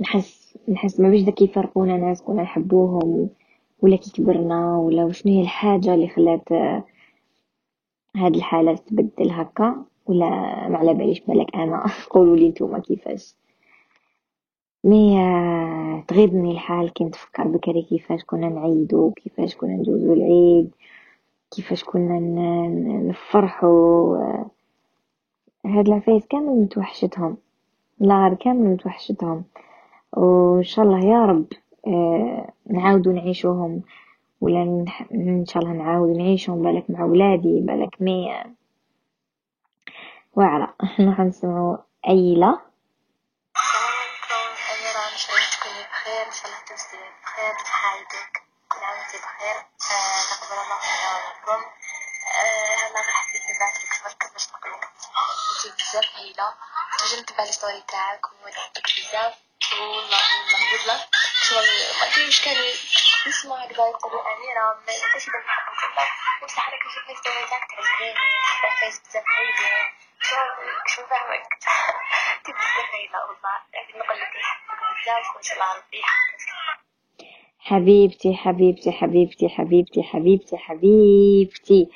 نحس. 0.00 0.39
نحس 0.70 1.00
ما 1.00 1.10
بيش 1.10 1.22
ذاك 1.22 1.42
يفرقونا 1.42 1.96
ناس 1.96 2.22
كنا 2.22 2.42
نحبوهم 2.42 3.28
ولا 3.82 3.96
كي 3.96 4.10
كبرنا 4.10 4.76
ولا 4.76 5.04
وشنو 5.04 5.32
هي 5.32 5.40
الحاجة 5.40 5.94
اللي 5.94 6.08
خلات 6.08 6.52
هاد 8.16 8.36
الحالة 8.36 8.74
تبدل 8.76 9.30
هكا 9.30 9.84
ولا 10.06 10.28
ما 10.68 10.78
على 10.78 10.94
باليش 10.94 11.20
بالك 11.20 11.54
أنا؟ 11.56 11.84
قولوا 12.10 12.36
لي 12.36 12.48
نتوما 12.48 12.78
كيفاش. 12.78 13.34
مي 14.84 15.16
تغيظني 16.08 16.50
الحال 16.50 16.92
كي 16.92 17.04
نتفكر 17.04 17.48
بكري 17.48 17.82
كيفاش 17.82 18.24
كنا 18.24 18.48
نعيدو 18.48 19.10
كيفاش 19.10 19.56
كنا 19.56 19.72
نجوزو 19.76 20.12
العيد 20.12 20.70
كيفاش 21.50 21.84
كنا 21.84 22.18
نفرحو 23.08 24.14
هاد 25.66 25.88
العفايس 25.88 26.26
كامل 26.26 26.62
متوحشتهم. 26.62 27.36
لا 28.00 28.36
كامل 28.40 28.70
متوحشتهم. 28.70 29.44
وإن 30.12 30.62
شاء 30.62 30.84
الله 30.84 31.04
يا 31.04 31.26
رب 31.26 31.46
آه، 31.86 32.52
نعاودو 32.66 33.12
نعيشوهم 33.12 33.82
ولا 34.40 34.86
إن 35.14 35.44
شاء 35.46 35.62
الله 35.62 35.72
نعاود 35.72 36.16
نعيشهم 36.16 36.62
بالك 36.62 36.90
مع 36.90 37.04
ولادي 37.04 37.60
بالك 37.60 38.02
مي 38.02 38.44
واعرة. 40.34 40.74
راح 41.08 41.20
نسمعو 41.20 41.78
أيلة 42.08 42.60
بخير 45.90 46.26
إن 46.26 46.32
شاء 46.32 46.46
الله 46.46 46.60
بخير 46.64 47.16
بخير. 47.22 47.44
آه، 47.44 47.70
بزاف 55.78 56.16
هايله 56.16 56.54
تنجم 56.98 57.24
تبع 57.24 57.44
ستوري 57.44 57.82
تاعك 57.88 58.20
ونحبك 58.32 58.86
بزاف 58.98 59.49
حبيبتي 77.58 78.34
حبيبتي 78.34 78.92
حبيبتي 78.92 79.48
حبيبتي 79.48 80.02
حبيبتي 80.02 80.56
حبيبتي. 80.58 81.88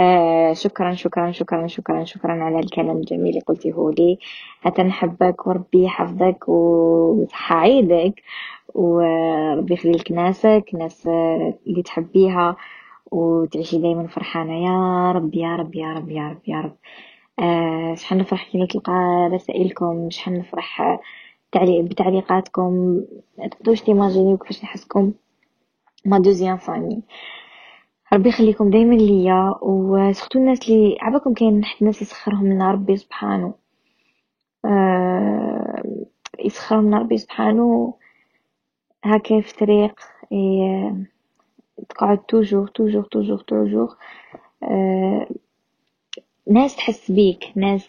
آه 0.00 0.52
شكرا 0.52 0.94
شكرا 0.94 1.32
شكرا 1.32 1.66
شكرا 1.66 2.04
شكرا 2.04 2.32
على 2.44 2.58
الكلام 2.58 2.96
الجميل 2.96 3.28
اللي 3.28 3.40
قلتيه 3.40 3.90
لي. 3.98 4.18
حتى 4.60 4.82
نحبك 4.82 5.46
وربي 5.46 5.84
يحفظك 5.84 6.48
ويسعدك 6.48 8.22
وربي 8.74 9.74
يخلي 9.74 9.92
لك 9.92 10.12
ناسك 10.12 10.64
ناس 10.74 11.06
اللي 11.66 11.82
تحبيها 11.84 12.56
وتعيشي 13.10 13.78
دايما 13.78 14.06
فرحانة. 14.06 14.64
يا 14.64 15.12
رب 15.12 15.34
يا 15.34 15.56
رب 15.56 15.74
يا 15.74 15.92
رب 15.94 16.10
يا 16.10 16.28
رب 16.28 16.40
يا 16.48 16.60
رب. 16.60 16.76
آه 17.38 17.94
شحال 17.94 18.18
نفرح 18.18 18.50
كي 18.50 18.58
نتلقى 18.62 19.28
رسائلكم؟ 19.32 20.10
شحال 20.10 20.38
نفرح 20.38 20.98
بتعليقاتكم؟ 21.56 23.00
تقدروش 23.50 23.80
تيماجينيو 23.80 24.36
كيفاش 24.36 24.64
نحسكم؟ 24.64 25.12
ma 26.04 26.18
deuxième 26.18 26.56
famille 26.56 27.02
ربي 28.14 28.28
يخليكم 28.28 28.70
دايما 28.70 28.94
ليا 28.94 29.54
و 29.62 29.72
surtout 29.72 30.38
الناس 30.38 30.68
اللي 30.68 30.96
عباكم 31.00 31.34
كاين 31.34 31.58
واحد 31.58 31.76
الناس 31.80 32.02
يسخرهم 32.02 32.46
لنا 32.46 32.72
ربي 32.72 32.96
سبحانه. 32.96 33.54
آه 34.64 35.82
يسخرهم 36.44 36.86
لنا 36.86 36.98
ربي 36.98 37.18
سبحانه 37.18 37.94
هكا 39.04 39.40
في 39.40 39.54
طريق 39.56 40.00
تقعد 41.88 42.18
toujours 42.18 42.66
toujours 42.68 43.02
toujours 43.02 43.38
toujours 43.38 43.96
ناس 46.50 46.76
تحس 46.76 47.10
بيك 47.10 47.44
ناس 47.56 47.88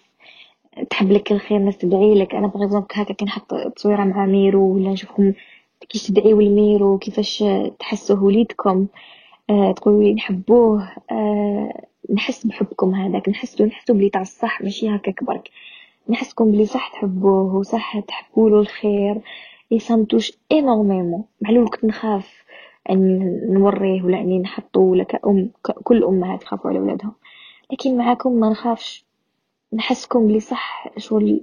تحب 0.89 1.11
لك 1.11 1.31
الخير 1.31 1.59
ناس 1.59 1.77
تدعي 1.77 2.13
لك. 2.13 2.35
أنا 2.35 2.47
بغيزونك 2.47 2.97
هكا 2.97 3.13
كي 3.13 3.25
نحط 3.25 3.53
تصويرة 3.75 4.03
مع 4.03 4.25
ميرو 4.25 4.73
ولا 4.75 4.89
نشوفكم 4.89 5.33
كيش 5.89 6.07
تدعيو 6.07 6.41
لميرو 6.41 6.97
كيفاش 6.97 7.43
تحسوا 7.79 8.19
وليدكم. 8.19 8.87
تقولوا 9.47 10.03
لي 10.03 10.13
نحبوه 10.13 10.89
آه 11.11 11.85
نحس 12.13 12.45
بحبكم 12.47 12.95
هذاك 12.95 13.29
نحسوا 13.29 13.65
نحسوا 13.65 13.95
بلي 13.95 14.09
تاع 14.09 14.21
الصح 14.21 14.61
ماشي 14.61 14.95
هكا 14.95 15.11
كبرك 15.11 15.49
نحسكم 16.09 16.51
بلي 16.51 16.65
صح 16.65 16.87
تحبوه 16.93 17.55
وصح 17.55 17.99
تحبوا 17.99 18.49
له 18.49 18.59
الخير. 18.59 19.21
يصمتوش 19.71 20.31
انورميمون 20.51 21.23
معلول 21.41 21.69
كنت 21.69 21.85
نخاف 21.85 22.43
أني 22.89 23.39
نوريه 23.49 24.01
ولا 24.03 24.19
أني 24.21 24.39
نحطه 24.39 24.79
ولا 24.79 25.03
كأم 25.03 25.49
كل 25.83 26.03
امهات 26.03 26.43
يخافوا 26.43 26.69
على 26.69 26.79
ولادهم 26.79 27.13
لكن 27.71 27.97
معاكم 27.97 28.31
ما 28.33 28.49
نخافش. 28.49 29.05
نحسكم 29.73 30.27
بلي 30.27 30.39
صح 30.39 30.87
شغل 30.97 31.41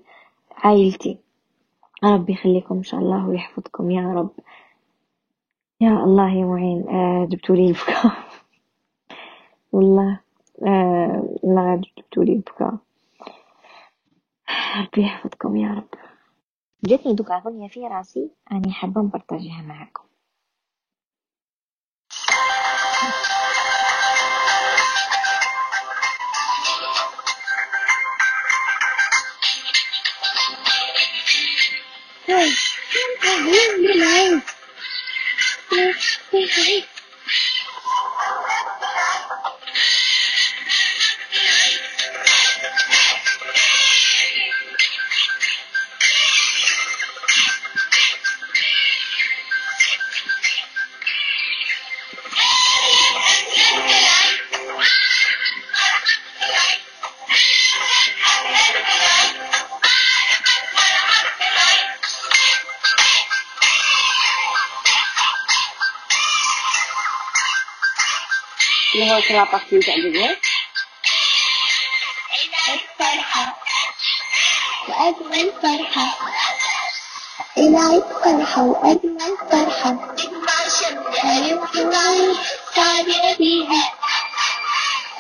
عائلتي. 0.57 1.19
ربي 2.05 2.33
يخليكم 2.33 2.75
إن 2.75 2.83
شاء 2.83 3.01
الله 3.01 3.29
ويحفظكم 3.29 3.91
يا 3.91 4.12
رب. 4.12 4.31
يا 5.83 6.05
الله 6.05 6.31
يا 6.35 6.45
معين. 6.45 6.88
آه 6.88 7.27
جبتولي 7.31 7.66
البكاء. 7.66 8.12
والله 9.73 10.21
آه 10.66 11.38
الله 11.45 11.83
جبتولي 11.99 12.33
البكاء. 12.33 12.75
ربي 14.77 15.03
يحفظكم 15.03 15.57
يا 15.57 15.75
رب. 15.75 15.88
جاتني 16.85 17.14
دوك 17.14 17.31
أغنية 17.31 17.68
في 17.68 17.81
راسي 17.88 18.31
أني 18.53 18.73
حابة 18.73 19.01
نبرتاجيها 19.03 19.62
معاكم 19.62 20.05
اللي 36.59 36.85
هو 69.12 69.20
كلا 69.20 69.44
بارتي 69.44 69.79
تعجبني 69.81 70.37
الفرحة. 72.68 73.57
وأجمل 74.88 75.53
فرحة 75.62 76.18
العيد 77.59 78.03
فرحة 78.25 78.62
وأجمل 78.62 79.37
فرحة 79.51 79.96
يمكن 81.25 81.92
سعدنا 82.75 83.33
بيها 83.38 83.92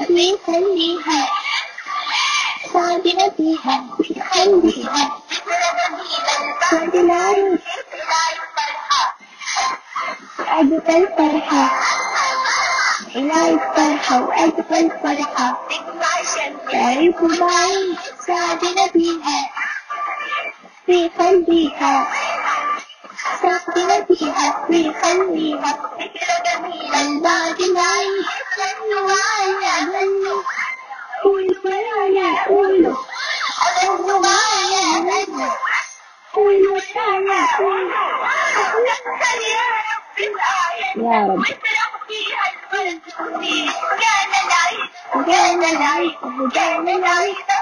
بيخليها 0.08 1.28
سعدنا 2.72 3.28
بيها 3.38 3.84
بيخليها 3.98 5.10
سعد 6.70 6.94
العيد 6.94 7.60
أجمل 10.48 11.08
فرحة 11.18 11.80
العيد 13.16 13.60
فرحة 14.12 14.22
وأجمل 14.28 14.90
فرحة 15.02 15.68
تعرف 16.72 17.22
معي 17.40 17.96
سعدنا 18.26 18.86
بيها 18.94 19.50
في 20.86 21.08
قلبيها 21.08 22.06
سعدنا 23.42 23.98
بيها 23.98 24.66
في 24.66 24.88
قلبيها 24.88 25.78
البعد 27.00 27.60
العيد 27.60 28.26
غنوا 28.58 29.08
معايا 29.08 29.74
غنوا 29.80 30.42
قولوا 31.24 31.56
معايا 31.64 32.44
قولوا 32.48 32.96
غنوا 33.82 34.18
معايا 34.20 34.98
غنوا 34.98 35.52
قولوا 36.34 36.80
معايا 36.94 37.46
قولوا 37.58 37.92
يا 40.96 41.34
رب. 41.34 41.44
وكان 45.14 45.64
العيد 45.64 46.14
وكان 46.40 46.88
العيد 46.88 47.34
كل 47.36 47.61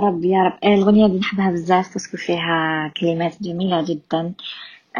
رب 0.00 0.24
يا 0.24 0.42
رب. 0.44 0.52
آه، 0.64 0.74
الأغنية 0.74 1.06
دي 1.06 1.18
نحبها 1.18 1.50
بزاف 1.50 1.92
parce 1.92 2.07
que 2.07 2.16
فيها 2.16 2.92
كلمات 3.00 3.42
جميلة 3.42 3.82
جدا. 3.84 4.32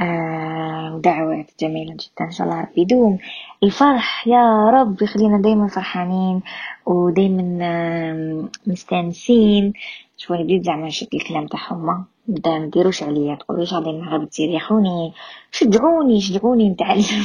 آه 0.02 0.94
ودعوات 0.96 1.50
جميلة 1.60 1.92
جدا 1.94 2.24
إن 2.24 2.30
شاء 2.30 2.46
الله 2.46 2.60
ربي. 2.60 2.80
يدوم 2.80 3.18
الفرح 3.62 4.28
يا 4.28 4.70
رب 4.70 5.02
يخلينا 5.02 5.38
دايما 5.42 5.68
فرحانين 5.68 6.42
ودايما 6.86 8.52
مستانسين. 8.66 9.72
شوفوني 10.16 10.44
بديت 10.44 10.64
زعما 10.64 10.86
نشد 10.86 11.08
الكلام 11.14 11.46
تاعهم. 11.46 12.04
بدا 12.28 12.58
مديروش 12.58 13.02
عليا 13.02 13.34
تقولوش 13.34 13.74
غادي 13.74 13.92
نهرب 13.92 14.30
تريحوني. 14.30 15.12
شجعوني 15.52 16.20
شجعوني 16.20 16.68
نتعلم. 16.68 17.02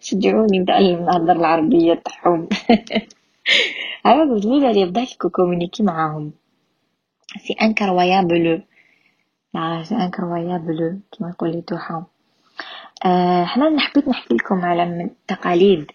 شجعوني 0.00 0.58
نتعلم 0.58 1.04
نهضر 1.04 1.32
العربية 1.32 1.94
تاعهم. 1.94 2.48
عرفت؟ 4.04 4.44
بالنسبة 4.44 4.72
لي 4.72 4.84
بداك 4.86 5.08
communiquer 5.32 5.82
معاهم. 5.82 6.32
c'est 7.38 7.52
incroyable 7.52 8.62
لا 9.54 9.82
c'est 9.84 9.94
incroyable 9.94 11.00
كيما 11.12 11.34
لي 11.42 11.60
توحة 11.60 12.06
آه، 13.04 13.44
حنا 13.44 13.80
حبيت 13.80 14.08
نحكي 14.08 14.34
لكم 14.34 14.64
على 14.64 14.84
من 14.84 15.04
التقاليد 15.04 15.92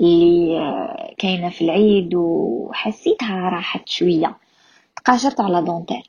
اللي 0.00 0.58
آه، 0.58 1.14
كاينة 1.18 1.48
في 1.48 1.62
العيد 1.64 2.14
وحسيتها 2.14 3.48
راحت 3.48 3.88
شوية. 3.88 4.36
تقاشر 4.96 5.27
تاع 5.27 5.40
la 5.40 5.62
dentelle 5.62 6.02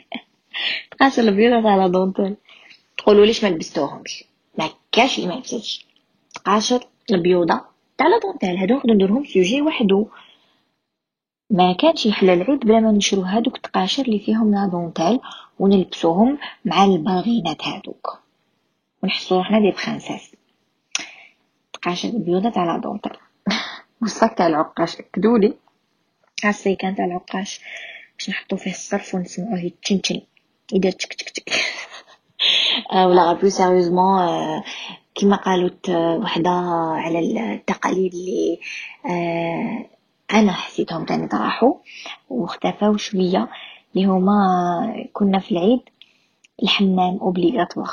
تقاشر 0.90 1.22
البيضة 1.22 1.70
تاع 1.70 1.79
la 1.79 1.88
dentelle 1.88 2.36
تقولوا 2.98 3.26
ليش 3.26 3.44
ما 3.44 3.48
لبستوهمش؟ 3.48 4.24
ما 4.58 4.68
كاش 4.92 5.18
اللي 5.18 5.28
ما 5.28 5.34
لبستش. 5.34 5.86
تقاشر 6.34 6.80
البيوضة 7.10 7.60
تاع 7.98 8.06
la 8.06 8.18
dentelle 8.18 8.56
هادو 8.56 8.74
نقدر 8.74 8.94
نديرهم 8.94 9.24
sujet 9.24 9.62
وحدو. 9.62 10.08
ما 11.50 11.72
كانش 11.72 12.06
يحلى 12.06 12.32
العيد 12.32 12.60
بلا 12.60 12.80
ما 12.80 12.92
نشرو 12.92 13.22
هادوك 13.22 13.56
التقاشر 13.56 14.02
اللي 14.02 14.18
فيهم 14.18 14.54
la 14.54 14.66
dentelle 14.66 15.20
ونلبسوهم 15.58 16.38
مع 16.64 16.84
الباغينات 16.84 17.64
هادوك. 17.64 18.18
ونحسو 19.02 19.36
روحنا 19.36 19.58
des 19.60 19.70
princesses 19.70 20.32
تقاشر 21.72 22.08
البيوضة 22.08 22.50
تاع 22.50 22.64
la 22.64 22.78
dentelle. 22.78 23.12
والصاك 24.02 24.38
تاع 24.38 24.46
العقاش 24.46 24.96
اكدولي 24.96 25.54
السيكان 26.44 26.96
تاع 26.96 27.04
العقاش. 27.04 27.60
باش 28.18 28.30
نحطو 28.30 28.56
فيه 28.56 28.70
الصرف 28.70 29.14
ونسمعوه 29.14 29.58
يتشنشن. 29.58 30.20
يدير 30.72 30.92
تشك 30.92 31.14
تشك 31.14 31.30
تشك. 31.30 31.50
آه، 32.92 33.06
ولا 33.06 33.32
plus 33.32 33.50
sérieusement 33.50 34.18
آه، 34.18 34.64
كما 35.14 35.36
قالت 35.36 35.88
آه، 35.88 36.16
وحدة 36.16 36.50
على 36.50 37.18
التقاليد 37.54 38.14
اللي 38.14 38.58
آه، 39.06 39.95
أنا 40.36 40.52
حسيتهم 40.52 41.04
تاني 41.04 41.28
طرحوا 41.28 41.74
واختفوا 42.30 42.96
شوية 42.96 43.48
اللي 43.96 44.06
هما 44.06 44.36
كنا 45.12 45.38
في 45.38 45.52
العيد 45.52 45.80
الحمام 46.62 47.18
اوبليغاتوار 47.18 47.90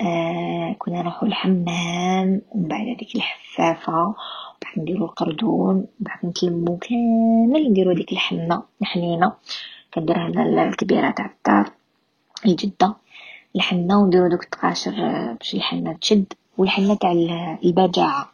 آه 0.00 0.76
كنا 0.78 1.02
نروحو 1.02 1.26
الحمام 1.26 2.42
ومن 2.50 2.68
بعد 2.68 2.80
هذيك 2.80 3.16
الحفافة 3.16 4.14
بعد 4.62 4.78
نديرو 4.78 5.04
القردون 5.04 5.86
بعد 6.00 6.18
نتلمو 6.26 6.76
كامل 6.76 7.70
نديرو 7.70 7.92
ديك 7.92 8.12
الحنة 8.12 8.62
الحنينة. 8.82 9.32
كديرها 9.92 10.28
لنا 10.28 10.68
الكبيرة 10.68 11.10
تاع 11.10 11.26
الدار 11.36 11.70
الجدة 12.46 12.94
الحنة 13.56 14.00
ونديرو 14.02 14.28
دوك 14.28 14.44
التقاشر 14.44 14.92
باش 15.32 15.54
الحنة 15.54 15.92
تشد 15.92 16.32
والحنة 16.58 16.94
تاع 16.94 17.12
ال- 17.12 17.58
البجاعة 17.64 18.32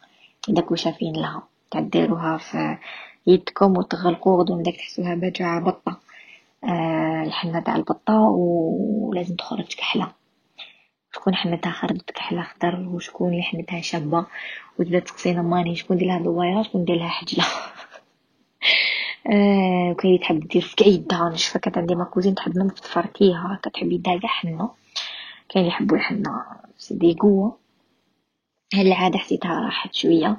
داك 0.49 0.71
وشافين 0.71 1.13
لها. 1.13 1.43
تاع 1.71 1.81
ديروها 1.81 2.37
في 2.37 2.77
يدكم 3.27 3.77
وتغلقو 3.77 4.39
غدو 4.41 4.61
داك 4.61 4.75
تحسوها 4.75 5.15
بجاعة 5.15 5.59
بطة 5.61 5.99
آه 6.63 7.23
الحنة 7.23 7.59
تاع 7.59 7.75
البطة 7.75 8.19
ولازم 8.19 9.35
تخرج 9.35 9.75
كحلة. 9.75 10.11
شكون 11.15 11.35
حنتها 11.35 11.71
خرجت 11.71 12.11
كحلة 12.11 12.41
خضر 12.43 12.79
وشكون 12.79 13.31
اللي 13.31 13.43
حنتها 13.43 13.81
شابة 13.81 14.25
وتبدا 14.79 14.99
تقصينا 14.99 15.41
ماني 15.41 15.75
شكون 15.75 15.97
دير 15.97 16.07
لها 16.07 16.19
دويرة 16.19 16.63
شكون 16.63 16.85
دير 16.85 16.95
لها 16.95 17.07
حجلة. 17.07 17.45
آه 19.33 19.95
اللي 20.05 20.17
تحب 20.17 20.47
دير 20.47 20.61
في 20.61 20.83
عيدها. 20.83 21.29
نشفى 21.29 21.59
كانت 21.59 21.77
عندي 21.77 21.95
ماكوزين 21.95 22.35
تحب 22.35 22.57
من 22.57 22.73
تفركيها 22.73 23.59
كتحب 23.63 23.91
يدها 23.91 24.17
كاع 24.19 24.29
حنة 24.29 24.69
كاين 25.49 25.65
اللي 25.65 25.67
يحبوا 25.67 25.97
الحنة 25.97 26.45
سيدي 26.77 27.13
قوة. 27.13 27.57
هاد 28.73 28.85
العادة 28.85 29.17
حسيتها 29.17 29.59
راحت 29.59 29.93
شوية. 29.93 30.37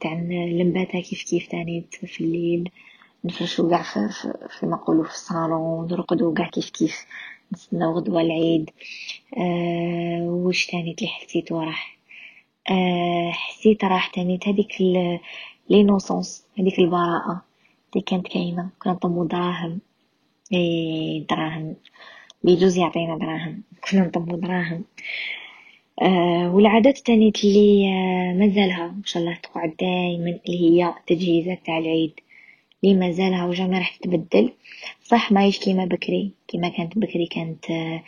تاع 0.00 0.12
لمباتها 0.30 1.00
كيف 1.00 1.22
كيف 1.22 1.46
تاني 1.48 1.84
في 1.90 2.20
الليل. 2.20 2.70
نفرشو 3.24 3.70
قاع 3.70 3.82
في, 3.82 4.08
في, 4.22 4.48
في 4.58 4.66
ما 4.66 4.76
نقولو 4.76 5.02
في 5.04 5.10
الصالون 5.10 5.86
نرقدو 5.92 6.34
قاع 6.34 6.48
كيف 6.48 6.70
كيف 6.70 7.06
نستناو 7.52 7.92
غدوة 7.98 8.20
العيد. 8.20 8.70
آه 9.38 10.22
وش 10.22 10.66
تاني 10.66 10.94
اللي 10.98 11.08
حسيتو 11.08 11.60
راح 11.60 11.98
آه 12.70 13.30
حسيت 13.30 13.84
راح 13.84 14.06
تاني 14.06 14.38
هذيك 14.46 14.80
ال- 14.80 15.20
لينوسونس 15.70 16.46
هذيك 16.58 16.78
البراءة 16.78 17.42
اللي 17.92 18.02
كانت 18.06 18.28
كاينة. 18.28 18.70
كنا 18.82 18.92
نطمو 18.92 19.24
دراهم. 19.24 19.80
اي 20.54 21.26
دراهم. 21.30 21.76
بيجوز 22.44 22.76
يعطينا 22.78 23.18
دراهم. 23.18 23.62
كنا 23.90 24.00
نطمو 24.06 24.36
دراهم. 24.36 24.84
آه 24.84 25.41
والعادات 26.52 26.98
التانية 26.98 27.32
اللي 27.44 27.88
آه 27.88 28.32
مازالها. 28.34 28.86
إن 28.86 29.04
شاء 29.04 29.22
الله 29.22 29.34
تقعد 29.42 29.74
دايما 29.80 30.38
اللي 30.48 30.60
هي 30.60 30.94
تجهيزات 31.06 31.66
تاع 31.66 31.78
العيد. 31.78 32.12
اللي 32.84 32.94
مازالها 32.94 33.46
و 33.46 33.51
jamais 33.51 33.78
راح 33.78 33.96
تتبدل. 33.96 34.52
صح 35.04 35.32
ما 35.32 35.46
يش 35.46 35.58
كيما 35.58 35.84
بكري. 35.84 36.30
كيما 36.48 36.68
كانت 36.68 36.98
بكري 36.98 37.26
كانت 37.26 37.70
آه، 37.70 38.02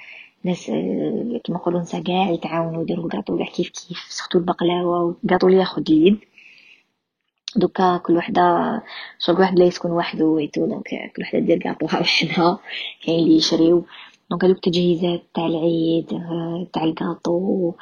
ناس 0.44 0.70
آه، 0.70 1.40
كيما 1.44 1.58
نقولوا 1.58 1.80
نسا 1.80 2.00
كاع 2.00 2.30
يتعاونوا 2.30 2.82
يديروا 2.82 3.04
الكاطو 3.04 3.44
كيف 3.44 3.68
كيف. 3.68 3.98
surtout 4.08 4.38
البقلاوة 4.38 5.04
والكاطو 5.04 5.46
اللي 5.46 5.58
ياخد 5.58 5.90
يد 5.90 6.18
دوكا 7.56 7.96
كل 7.96 8.16
وحدة 8.16 8.42
شغل 9.18 9.40
واحد 9.40 9.58
لا 9.58 9.64
يسكن 9.64 9.90
وحده 9.90 10.24
ويتو. 10.24 10.66
donc 10.66 11.12
كل 11.16 11.22
وحدة 11.22 11.38
دير 11.38 11.58
كاطوها 11.58 12.00
وحدها. 12.00 12.58
كاين 13.06 13.18
اللي 13.18 13.36
يشريو. 13.36 13.84
donc 14.34 14.44
هذوك 14.44 14.56
التجهيزات 14.56 15.22
تاع 15.34 15.46
العيد 15.46 16.12
آه، 16.12 16.66
تاع 16.72 16.84
الكاطو 16.84 17.72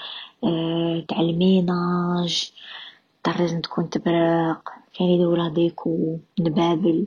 آه، 0.45 1.05
تاع 1.09 1.20
ال 1.20 1.39
ménage 1.39 2.53
تاع 3.24 3.39
لازم 3.41 3.61
تكون 3.61 3.91
تبرق 3.91 4.62
كاين 4.99 5.11
يديروا 5.11 5.37
لها 5.37 5.49
déco 5.49 6.18
نبابل 6.41 7.07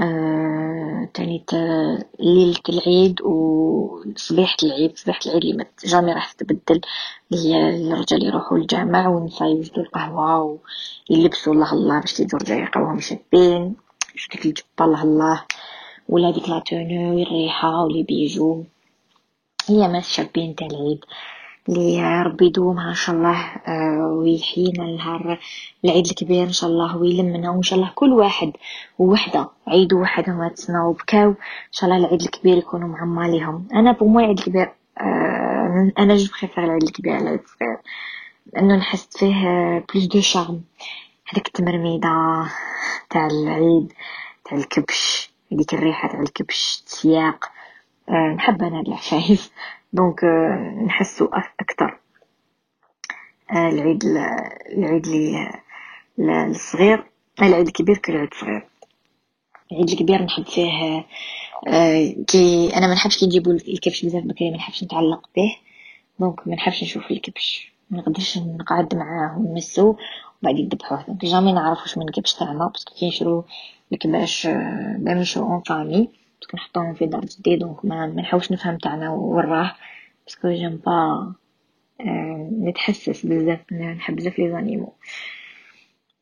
آه، 0.00 1.08
تاني 1.14 1.44
تا- 1.46 2.04
ليلة 2.20 2.60
العيد 2.68 3.22
وصبيحة 3.22 4.56
العيد 4.62 4.96
صبيحة 4.98 5.20
العيد 5.26 5.42
اللي 5.44 5.56
ما 5.56 5.64
jamais 5.84 6.12
راح 6.12 6.32
تتبدل 6.32 6.80
هي 7.32 7.76
الرجال 7.92 8.24
يروحوا 8.26 8.58
الجامع 8.58 9.08
والنساء 9.08 9.48
يوجدوا 9.48 9.82
القهوة 9.82 10.58
ويلبسوا 11.10 11.52
الله 11.52 11.72
الله 11.72 12.00
باش 12.00 12.20
يجوا 12.20 12.38
الرجال 12.40 12.58
يلقاوهم 12.58 13.00
شابين 13.00 13.74
شو 14.16 14.28
ديك 14.32 14.46
الجبة 14.46 14.64
الله 14.84 15.02
الله. 15.02 15.44
ولا 16.08 16.30
ديك 16.30 16.48
لا 16.48 16.58
تونو 16.58 17.16
والريحة 17.16 17.84
ولي 17.84 18.02
بيجو. 18.02 18.64
هي 19.68 19.86
ناس 19.88 20.08
شابين 20.12 20.54
تاع 20.54 20.66
العيد 20.66 21.04
اللي 21.68 22.22
ربي 22.22 22.46
يدومها 22.46 22.88
إن 22.88 22.94
شاء 22.94 23.16
الله 23.16 23.38
آه، 23.68 24.08
ويحيينا 24.18 24.84
نهار 24.96 25.38
العيد 25.84 26.06
الكبير 26.06 26.42
إن 26.44 26.52
شاء 26.52 26.70
الله 26.70 26.96
ويلمنا 26.96 27.50
وإن 27.50 27.62
شاء 27.62 27.78
الله 27.78 27.92
كل 27.94 28.12
واحد 28.12 28.52
ووحدة 28.98 29.48
عيد 29.68 29.92
واحد 29.92 30.30
هما 30.30 30.48
تسناو 30.48 30.90
وبكاو. 30.90 31.30
إن 31.30 31.36
شاء 31.72 31.90
الله 31.90 32.04
العيد 32.04 32.22
الكبير 32.22 32.56
يكونوا 32.58 32.88
معماليهم 32.88 33.68
أنا 33.74 33.92
بومو 33.92 34.20
العيد 34.20 34.38
الكبير 34.38 34.72
آه، 35.00 35.92
أنا 35.98 36.16
je 36.16 36.28
préfère 36.40 36.64
العيد 36.64 36.82
الكبير 36.82 37.16
العيد 37.18 37.40
الصغير 37.40 37.78
لأنه 38.52 38.76
نحس 38.76 39.16
فيه 39.18 39.34
plus 39.94 40.04
de 40.06 40.20
charme. 40.20 40.62
هذيك 41.28 41.46
التمرميدة 41.46 42.08
تاع 43.10 43.26
العيد 43.26 43.92
تاع 44.44 44.58
الكبش. 44.58 45.33
هذيك 45.54 45.74
الريحة 45.74 46.08
تاع 46.08 46.20
الكبش 46.20 46.82
السياق 46.86 47.44
آه، 48.08 48.34
نحب 48.36 48.62
أنا 48.62 48.78
هاد 48.78 48.88
العفايس 48.88 49.52
donc 49.92 50.24
آه، 50.24 50.82
نحسو 50.86 51.28
أكثر 51.60 51.98
آه، 53.50 53.68
العيد 53.68 54.04
العيد 54.72 55.06
لي 55.06 55.50
الصغير 56.18 57.04
العيد 57.42 57.66
الكبير 57.66 57.98
كالعيد 57.98 58.28
الصغير 58.32 58.68
العيد 59.72 59.90
الكبير 59.90 60.22
نحب 60.22 60.44
فيه 60.44 61.04
كي 62.26 62.76
أنا 62.76 62.86
ما 62.86 62.94
نحبش 62.94 63.18
كي 63.18 63.24
يجيبوا 63.24 63.52
الكبش 63.52 64.04
بزاف 64.04 64.24
بكري 64.24 64.50
ما 64.50 64.56
نحبش 64.56 64.84
نتعلق 64.84 65.28
به. 65.36 65.56
donc 66.18 66.48
ما 66.48 66.54
نحبش 66.54 66.82
نشوف 66.82 67.10
الكبش. 67.10 67.72
ما 67.90 67.98
نقدرش 67.98 68.38
نقعد 68.38 68.94
معاه 68.94 69.38
ونمسو. 69.38 69.94
وبعد 70.42 70.58
يذبحوه. 70.58 71.04
donc 71.08 71.24
jamais 71.24 71.52
نعرف 71.52 71.82
واش 71.82 71.98
من 71.98 72.08
الكبش 72.08 72.34
تاعنا 72.34 72.66
parce 72.66 72.83
que 72.83 72.94
كي 72.94 73.08
نشرو 73.08 73.44
الكباش 73.92 74.46
بنمشو 74.98 75.42
en 75.42 75.60
famille 75.60 76.08
parce 76.40 76.50
que 76.50 76.56
نحطوهم 76.56 76.94
في 76.94 77.06
دار 77.06 77.24
جدي 77.24 77.56
donc 77.56 77.84
ما 77.84 78.06
نحاولش 78.06 78.52
نفهم 78.52 78.78
تاعنا 78.78 79.10
وين 79.10 79.44
راه 79.44 79.74
parce 80.26 80.40
que 80.40 80.48
j'aime 80.48 80.76
pas 80.86 81.34
نتحسس 82.60 83.26
بزاف 83.26 83.72
نحب 83.72 84.16
بزاف 84.16 84.38
les 84.38 84.50
animaux. 84.50 84.92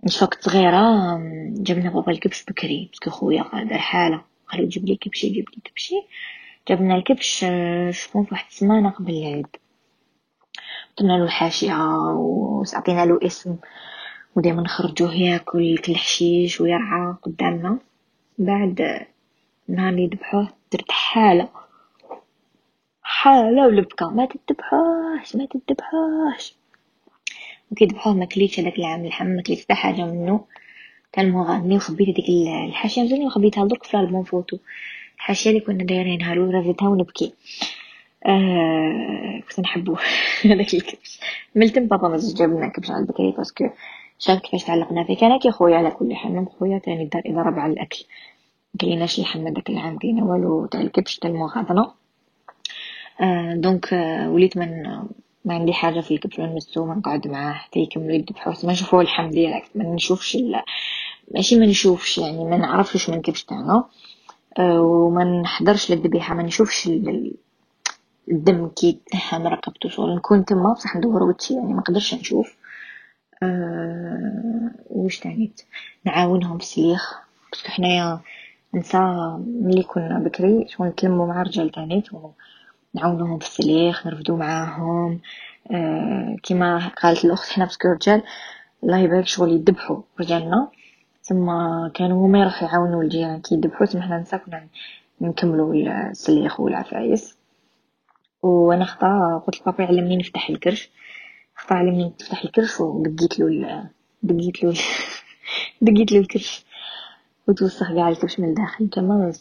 كنت 0.03 0.43
صغيرة 0.45 1.17
جبنا 1.49 1.91
بابا 1.91 2.13
الكبش 2.13 2.45
بكري 2.45 2.89
باسكو 2.91 3.11
خويا 3.11 3.45
دار 3.53 3.79
حالة 3.79 4.23
قالو 4.49 4.69
جيب 4.69 4.85
لي 4.85 4.97
كبشي 4.97 5.29
جيب 5.29 5.49
لي 5.49 5.63
كبشي. 5.65 5.95
جبنا 6.69 6.97
الكبش 6.97 7.47
شكون 7.91 8.27
واحد 8.33 8.47
السمانة 8.51 8.91
قبل 8.91 9.13
العيد. 9.13 9.47
درنا 10.99 11.13
له 11.13 11.25
الحاشية 11.25 11.75
وعطينا 12.15 13.05
له 13.07 13.19
اسم. 13.23 13.57
ودايما 14.37 14.63
نخرجوه 14.63 15.15
ياكل 15.15 15.79
كل 15.79 15.97
حشيش 15.97 16.61
ويرعى 16.61 17.15
قدامنا. 17.23 17.79
بعد 18.39 19.07
نهار 19.69 19.89
اللي 19.89 20.07
ذبحوه 20.07 20.49
درت 20.73 20.91
حالة. 20.91 21.49
حالة 23.03 23.67
ولبكة. 23.67 24.11
ما 24.11 24.27
تذبحوش 24.27 25.37
ما 25.37 25.47
تذبحوش. 25.47 26.55
وكي 27.71 27.85
ذبحوه 27.85 28.15
مكليتش 28.15 28.61
هداك 28.61 28.79
العام 28.79 29.05
الحم 29.05 29.37
مكليتش 29.37 29.63
حتى 29.65 29.75
حاجة 29.75 30.03
منو 30.05 30.47
تاع 31.13 31.23
المغني 31.23 31.77
وخبيت 31.77 32.09
هذيك 32.09 32.29
الحاشية 32.69 33.03
مزيان 33.03 33.27
وخبيتها 33.27 33.67
درك 33.67 33.85
في 33.85 33.95
الألبوم 33.95 34.25
فوتو. 34.25 34.59
الحاشية 35.17 35.51
اللي 35.51 35.61
كنا 35.61 35.85
دايرينها 35.85 36.35
له 36.35 36.61
رفدتها 36.61 36.89
ونبكي. 36.89 37.35
آه 38.27 39.41
كنت 39.49 39.61
نحبو 39.61 39.97
هذاك 40.45 40.75
الكبش. 40.75 41.21
ملتم 41.55 41.87
بابا 41.87 42.09
ما 42.09 42.19
جابلنا 42.37 42.69
كبش 42.69 42.91
على 42.91 43.01
البكري 43.01 43.31
باسكو. 43.31 43.65
شاف 44.25 44.41
كيفاش 44.41 44.65
تعلقنا 44.65 45.05
فيه 45.05 45.17
كان 45.17 45.39
كي 45.39 45.51
خويا 45.51 45.77
على 45.77 45.91
كل 45.91 46.15
حال 46.15 46.33
من 46.33 46.47
خويا 46.47 46.79
تاني 46.79 47.05
دار 47.05 47.23
إذا 47.27 47.43
ربع 47.43 47.67
الأكل. 47.67 48.05
مكليناش 48.75 49.21
لحم 49.21 49.49
داك 49.49 49.71
العام 49.71 49.99
كاينة 49.99 50.25
والو 50.27 50.67
تاع 50.67 50.81
الكبش 50.81 51.19
تاع 51.19 51.31
المغادرة 51.31 51.95
آه 53.21 53.55
donc 53.55 53.95
آه 53.95 54.31
وليت 54.31 54.57
من 54.57 54.83
ما 55.45 55.55
عندي 55.55 55.73
حاجة 55.73 56.01
في 56.01 56.15
الكبش 56.15 56.41
نمسو 56.41 56.87
ما 56.87 56.95
نقعد 56.95 57.29
معاه 57.29 57.53
حتى 57.53 57.81
يكملو 57.81 58.11
يذبحو 58.11 58.53
ما 58.65 58.73
نشوفو 58.73 59.01
اللحم 59.01 59.31
direct 59.31 59.71
ما 59.75 59.85
نشوفش 59.85 60.39
ماشي 61.35 61.59
ما 61.59 61.67
نشوفش 61.67 62.19
يعني 62.19 62.45
ما 62.45 62.57
نعرفش 62.57 63.11
من 63.11 63.17
الكبش 63.17 63.45
تاعنا 63.45 63.85
آه 64.59 64.81
وما 64.81 65.25
نحضرش 65.25 65.91
للذبيحة 65.91 66.35
ما 66.35 66.43
نشوفش 66.43 66.91
الدم 68.31 68.69
كي 68.69 68.99
تنحى 69.07 69.37
رقبتو 69.37 69.89
شغل 69.89 70.17
نكون 70.17 70.45
تما 70.45 70.73
بصح 70.73 70.97
ندور 70.97 71.23
وجهي 71.23 71.57
يعني 71.57 71.73
ما 71.75 71.81
نقدرش 71.81 72.15
نشوف. 72.15 72.62
أه 73.43 74.71
وش 74.91 75.19
تانيت 75.19 75.63
نعاونهم 76.05 76.59
بسليخ 76.59 77.21
parce 77.53 77.63
que 77.63 77.69
حنايا 77.69 78.21
نسا 78.75 79.01
ملي 79.47 79.83
كنا 79.83 80.19
بكري 80.19 80.69
شغل 80.69 80.89
نتلمو 80.89 81.27
مع 81.27 81.43
رجال 81.43 81.71
تانيت 81.71 82.09
نعاونوهم 82.95 83.39
في 83.39 83.47
السليخ 83.47 84.07
نرفدو 84.07 84.37
معاهم. 84.37 85.21
أه 85.71 86.37
كيما 86.43 86.89
قالت 86.89 87.25
الأخت 87.25 87.53
حنا 87.53 87.65
parce 87.65 87.80
que 87.80 87.89
رجال 87.89 88.23
الله 88.85 88.99
يبارك 88.99 89.27
شغل 89.27 89.53
يذبحو 89.53 90.03
رجالنا. 90.21 90.69
ثم 91.23 91.47
كانوا 91.95 92.27
هما 92.27 92.41
يروحو 92.41 92.67
يعاونو 92.67 93.03
الجيران 93.03 93.41
كي 93.41 93.55
يذبحو 93.55 93.85
ثم 93.85 94.03
حنا 94.03 94.19
نسا 94.19 94.37
كنا 94.37 94.67
نكملو 95.21 95.73
السليخ 95.73 96.61
والعفايس. 96.61 97.37
وأنا 98.43 98.85
خطا 98.85 99.43
قلت 99.47 99.61
لبابا 99.61 99.85
علمني 99.85 100.17
نفتح 100.17 100.49
الكرش. 100.49 100.91
خطا 101.63 101.75
علمني 101.75 102.05
نفتح 102.05 102.45
الكرش 102.45 102.81
ودقيت 102.81 103.39
له 103.39 103.91
دقيت 104.23 104.63
له 104.63 104.75
دقيت 105.81 106.13
له 106.13 106.19
الكرش. 106.19 106.65
وتوسخ 107.49 107.93
قاع 107.93 108.09
الكبش 108.09 108.41
من 108.41 108.49
الداخل. 108.49 108.89
تما 108.89 109.17
ما 109.17 109.33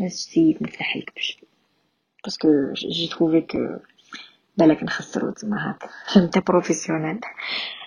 نسيت 0.00 0.62
نفتح 0.62 0.96
الكبش 0.96 1.38
parce 2.24 2.54
que 2.54 2.72
j'ai 2.72 3.08
trouvé 3.08 3.40
que 3.40 3.58
بالك 4.56 4.82
نخسرو 4.82 5.30
تما 5.30 5.68
هاك 5.68 5.90
فهمت 6.14 6.46
professionnel 6.46 7.20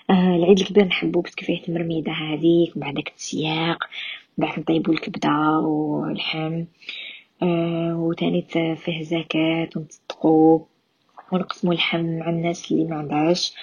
آه 0.10 0.36
العيد 0.36 0.60
الكبير 0.60 0.86
نحبو 0.86 1.22
parce 1.22 1.37
que 1.37 1.46
فيه 1.46 1.62
تمرميدة 1.62 2.12
هذيك 2.12 2.76
وبعد 2.76 2.94
داك 2.94 3.14
السياق 3.18 3.84
بعد 4.38 4.60
نطيبو 4.60 4.92
الكبدة 4.92 5.60
واللحم. 5.60 6.66
آه 7.44 7.96
وتاني 7.98 8.42
فيه 8.76 9.04
زكاة 9.04 9.70
ونتصدقو 9.76 10.66
ونقسمو 11.32 11.72
اللحم 11.72 12.20
مع 12.20 12.30
الناس 12.30 12.72
اللي 12.72 12.84
ما 12.86 12.96
عندهاش. 12.96 13.54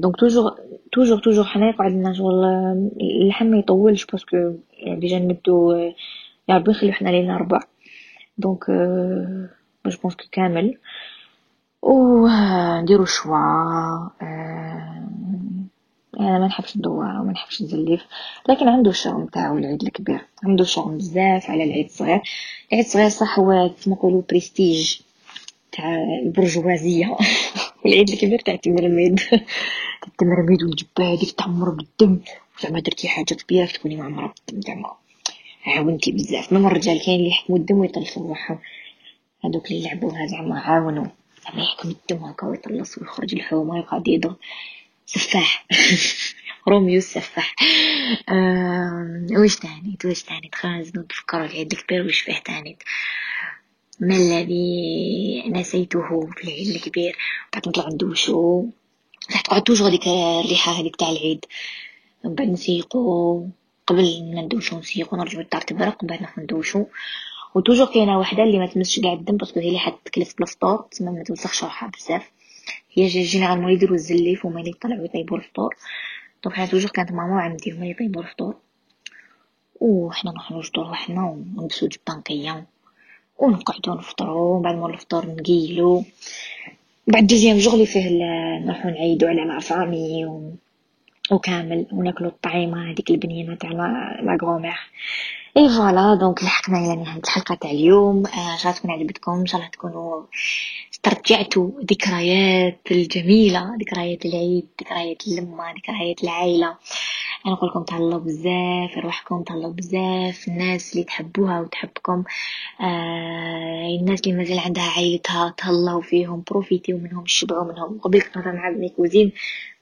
donc 0.00 0.16
toujours 0.16 0.58
toujours 0.92 1.18
toujours 1.18 1.44
حنا 1.44 1.68
يقعد 1.68 1.92
لنا 1.92 2.12
شغل 2.12 2.44
اللحم 3.00 3.46
ما 3.46 3.58
يطولش 3.58 4.04
parce 4.04 4.34
que 4.34 4.52
déjà 4.86 5.18
نبدو 5.18 5.72
يا 6.48 6.54
ربي 6.56 6.70
نخليو 6.70 6.92
حنا 6.92 7.10
لينا 7.10 7.36
ربع. 7.36 7.60
donc 8.38 8.64
je 9.86 9.98
pense 10.02 10.16
كامل. 10.32 10.78
و 11.82 12.28
نديرو 12.80 13.04
شوا 13.04 13.36
آه 14.22 15.06
أنا 16.20 16.38
ما 16.38 16.46
نحبش 16.46 16.76
ندور 16.76 17.04
وما 17.04 17.32
نحبش 17.32 17.62
نزلف. 17.62 18.06
لكن 18.48 18.68
عنده 18.68 18.90
الشغل 18.90 19.22
نتاعو 19.22 19.58
العيد 19.58 19.82
الكبير. 19.82 20.20
عنده 20.44 20.64
شغل 20.64 20.94
بزاف 20.94 21.50
على 21.50 21.64
العيد 21.64 21.84
الصغير. 21.84 22.20
العيد 22.72 22.84
الصغير 22.84 23.08
صح 23.08 23.38
هو 23.38 23.70
كيما 23.82 23.96
نقولوا 23.96 24.22
بريستيج 24.30 25.00
تاع 25.72 25.94
البرجوازية. 26.24 27.16
والعيد 27.84 28.10
الكبير 28.10 28.38
تاع 28.38 28.54
التمرميد 28.54 29.20
التمرميد 30.08 30.62
والجبه 30.62 31.12
هذيك 31.12 31.30
تعمر 31.30 31.70
بالدم. 31.70 32.20
زعما 32.62 32.80
درتي 32.80 33.08
حاجة 33.08 33.34
كبيرة 33.34 33.66
تكوني 33.66 33.96
معمره 33.96 34.34
بالدم. 34.48 34.60
زعما 34.60 34.92
عاونتي 35.66 36.12
بزاف. 36.12 36.52
ميم 36.52 36.66
الرجال 36.66 37.04
كاين 37.04 37.18
اللي 37.18 37.30
يحكموا 37.30 37.58
الدم 37.58 37.78
ويطلصوا 37.78 38.28
روحهم. 38.28 38.58
هذوك 39.44 39.70
اللي 39.70 39.80
يلعبوها 39.80 40.26
زعما 40.26 40.60
عاونوا. 40.60 41.06
زعما 41.44 41.62
يحكم 41.62 41.88
الدم 41.88 42.24
هكا 42.24 42.46
ويطلص 42.46 42.98
ويخرج 42.98 43.34
الحومة 43.34 43.74
ويقعد 43.74 44.08
يضرب. 44.08 44.36
سفاح. 45.06 45.66
روميو 46.68 46.98
السفاح. 46.98 47.54
آه 48.28 49.26
وش 49.30 49.56
تانيت 49.56 50.04
وش 50.04 50.22
تانيت 50.22 50.54
خلاص 50.54 50.88
نتفكروا 50.96 51.46
العيد 51.46 51.72
الكبير 51.72 52.06
وش 52.06 52.20
فيه 52.20 52.38
تانيت 52.38 52.82
ما 54.00 54.16
الذي 54.16 55.44
نسيته 55.48 56.26
في 56.36 56.44
العيد 56.44 56.68
الكبير 56.68 57.16
بعد 57.52 57.68
نطلع 57.68 57.88
ندوشو 57.88 58.64
راح 59.32 59.40
تقعد 59.40 59.62
toujours 59.62 59.86
هذيك 59.86 60.08
الريحة 60.08 60.72
هذيك 60.72 60.96
تاع 60.96 61.10
العيد. 61.10 61.44
من 62.24 62.34
بعد 62.34 62.48
نسيقو. 62.48 63.46
قبل 63.86 64.34
ما 64.34 64.42
ندوشو 64.42 64.78
نسيقو 64.78 65.16
نرجعو 65.16 65.42
للدار 65.42 65.60
تبرق 65.60 66.02
من 66.02 66.08
بعد 66.08 66.20
نروحو 66.20 66.42
ندوشو. 66.42 66.84
و 67.54 67.58
toujours 67.58 67.86
كاينة 67.86 68.18
وحدة 68.18 68.42
اللي 68.42 68.58
ما 68.58 68.66
تمسش 68.66 69.00
قاع 69.00 69.12
الدم 69.12 69.36
parce 69.36 69.51
que 69.51 69.60
هي 69.60 69.68
اللي 69.68 69.78
حتكلف 69.78 70.34
بلا 70.38 70.86
تسمى 70.90 71.10
ما 71.10 71.24
توسخش 71.24 71.64
روحها 71.64 71.90
بزاف. 71.90 72.30
هي 72.92 73.06
généralement 73.06 73.72
يديرو 73.72 73.94
الزليف 73.94 74.46
هما 74.46 74.60
اللي 74.60 74.70
يطلعو 74.70 75.04
يطيبو 75.04 75.36
الفطور. 75.36 75.76
donc 76.44 76.56
حنا 76.56 76.66
toujours 76.66 76.90
كانت 76.90 77.12
ماما 77.12 77.40
عندي 77.40 77.70
هما 77.70 77.80
اللي 77.80 77.90
يطيبو 77.90 78.20
الفطور. 78.20 78.56
وحنا 79.80 80.30
نروحو 80.30 80.54
نوجدو 80.54 80.82
رواحنا 80.82 81.24
ونلبسو 81.24 81.86
جبة 81.86 82.14
نقية 82.18 82.66
ونقعدو 83.40 83.94
نفطرو 83.94 84.60
بعد 84.60 84.74
مور 84.74 84.94
الفطور 84.94 85.26
نقيلو. 85.26 86.04
بعد 87.06 87.26
deuxième 87.26 87.58
jour 87.58 87.76
لي 87.76 87.86
فيه 87.86 88.08
نروحو 88.64 88.88
نعيدو 88.88 89.26
على 89.26 89.44
la 89.44 89.58
famille 89.58 90.26
وكامل 91.30 91.86
وناكلو 91.92 92.28
الطعيمة 92.28 92.90
هذيك 92.90 93.10
البنينة 93.10 93.54
تاع 93.54 93.70
la 93.70 94.38
grand-mère 94.42 94.78
et 95.56 95.68
voilà 95.68 96.14
donc 96.20 96.44
لحقنا 96.44 96.78
إلى 96.78 96.96
نهاية 96.96 97.20
الحلقة 97.24 97.54
تاع 97.54 97.70
اليوم. 97.70 98.26
ان 98.26 98.58
شاء 98.58 98.72
الله 98.72 98.72
تكون 98.72 98.90
عجبتكم. 98.90 99.32
إن 99.32 99.46
شاء 99.46 99.60
الله 99.60 99.70
تكونوا 99.70 100.22
استرجعتوا 100.92 101.70
ذكريات 101.90 102.80
الجميلة 102.90 103.76
ذكريات 103.80 104.26
العيد 104.26 104.66
ذكريات 104.80 105.26
اللمة 105.26 105.64
ذكريات 105.72 106.24
العائلة. 106.24 106.76
أنا 107.46 107.54
نقول 107.54 107.70
لكم 107.70 107.82
تهلاو 107.82 108.18
بزاف 108.20 108.98
روحكم 108.98 109.42
تهلاو 109.42 109.72
بزاف 109.72 110.48
الناس 110.48 110.92
اللي 110.92 111.04
تحبوها 111.04 111.60
وتحبكم 111.60 112.24
آه 112.80 113.86
الناس 114.00 114.20
اللي 114.20 114.38
مازال 114.38 114.58
عندها 114.58 114.84
عائلتها 114.84 115.54
تهلاو 115.58 116.00
فيهم 116.00 116.42
بروفيتيو 116.50 116.98
منهم 116.98 117.26
شبعوا 117.26 117.72
منهم. 117.72 117.98
قبل 117.98 118.20
كنت 118.22 118.38
مع 118.38 118.70
بني 118.70 118.88
cousine 118.88 119.32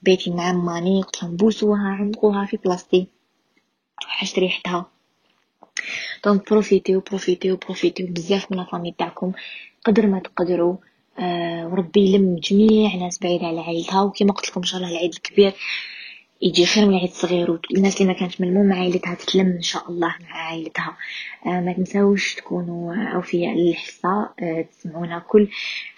بيتي 0.02 0.30
مع 0.30 0.52
ماني 0.52 1.02
قلت 1.02 1.22
لهم 1.22 1.36
بوسوها 1.36 1.88
عندقوها 1.88 2.46
في 2.46 2.56
بلاصتي 2.56 3.06
توحشت 4.02 4.38
ريحتها. 4.38 4.86
donc 6.24 6.50
بروفيتيو 6.50 7.00
بروفيتيو 7.00 7.56
بروفيتيو. 7.56 8.06
بزاف 8.06 8.52
من 8.52 8.60
ال 8.60 8.64
famille 8.65 8.94
تاعكم 8.98 9.32
قدر 9.84 10.06
ما 10.06 10.18
تقدروا 10.18 10.76
آه 11.18 11.66
وربي 11.66 12.00
يلم 12.00 12.36
جميع 12.36 12.96
ناس 12.96 13.18
بعيدة 13.18 13.46
على 13.46 13.60
عائلتها. 13.60 14.02
وكما 14.02 14.32
قلت 14.32 14.48
لكم 14.48 14.60
إن 14.60 14.66
شاء 14.66 14.80
الله 14.80 14.90
العيد 14.92 15.14
الكبير 15.14 15.52
يجي 16.42 16.66
خير 16.66 16.84
من 16.86 16.94
العيد 16.94 17.08
الصغير 17.10 17.50
والناس 17.50 18.00
اللي 18.00 18.12
ما 18.12 18.18
كانت 18.18 18.40
ملمومة 18.40 18.74
عائلتها 18.80 19.14
تتلم 19.14 19.46
إن 19.46 19.62
شاء 19.62 19.90
الله 19.90 20.14
مع 20.20 20.36
عائلتها. 20.36 20.96
آه 21.46 21.60
ما 21.60 21.72
تنسوش 21.72 22.34
تكونوا 22.34 22.94
اوفياء 23.14 23.54
للحصة 23.54 24.30
آه 24.42 24.62
تسمعونا 24.62 25.18
كل 25.18 25.48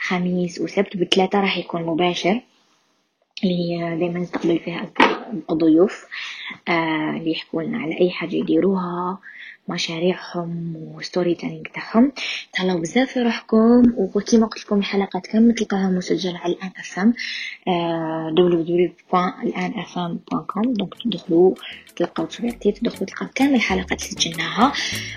خميس 0.01 0.61
وسبت 0.61 0.97
بثلاثة 0.97 1.41
راح 1.41 1.59
يكون 1.59 1.83
مباشر 1.87 2.41
اللي 3.45 3.97
دائما 3.99 4.19
نستقبل 4.21 4.59
فيها 4.59 4.91
الضيوف 5.51 6.07
آه 6.69 7.11
اللي 7.11 7.31
يحكوا 7.31 7.63
لنا 7.63 7.79
على 7.79 8.01
أي 8.01 8.11
حاجة 8.11 8.37
يديروها. 8.37 9.19
مشاريعهم 9.71 10.77
و 10.77 11.35
storytelling 11.35 11.63
تاعهم. 11.75 12.13
تهلاو 12.53 12.79
بزاف 12.79 13.11
في 13.11 13.23
روحكم. 13.23 13.83
وكيما 13.97 14.47
قلت 14.47 14.65
لكم 14.65 14.79
الحلقات 14.79 15.27
كامل 15.27 15.55
تلقاها 15.55 15.91
مسجلة 15.91 16.39
على 16.39 16.53
الآن 16.53 16.71
اف 16.79 16.99
ام 16.99 17.15
www.الان.fm.com 18.39 20.67
دونك 20.67 20.95
تدخلوا 21.05 21.55
تلقاو 21.97 22.27
تصويرتي 22.27 22.73
تدخلوا 22.73 23.07
تلقاو 23.07 23.29
كامل 23.35 23.55
الحلقات 23.55 24.03
اللي 24.03 24.21
سجلناها 24.21 24.73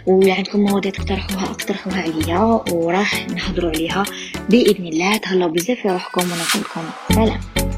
ولا 0.08 0.34
عندكم 0.34 0.60
مواضيع 0.60 0.91
تقترحوها 0.91 1.43
اقترحوها 1.43 2.01
عليا. 2.01 2.62
وراح 2.72 3.30
نهضروا 3.30 3.70
عليها 3.70 4.04
بإذن 4.49 4.88
الله. 4.88 5.18
تهلاو 5.18 5.49
بزاف 5.49 5.80
في 5.80 5.89
روحكم. 5.89 6.22
ونقول 6.22 6.62
لكم 6.62 6.82
سلام. 7.16 7.72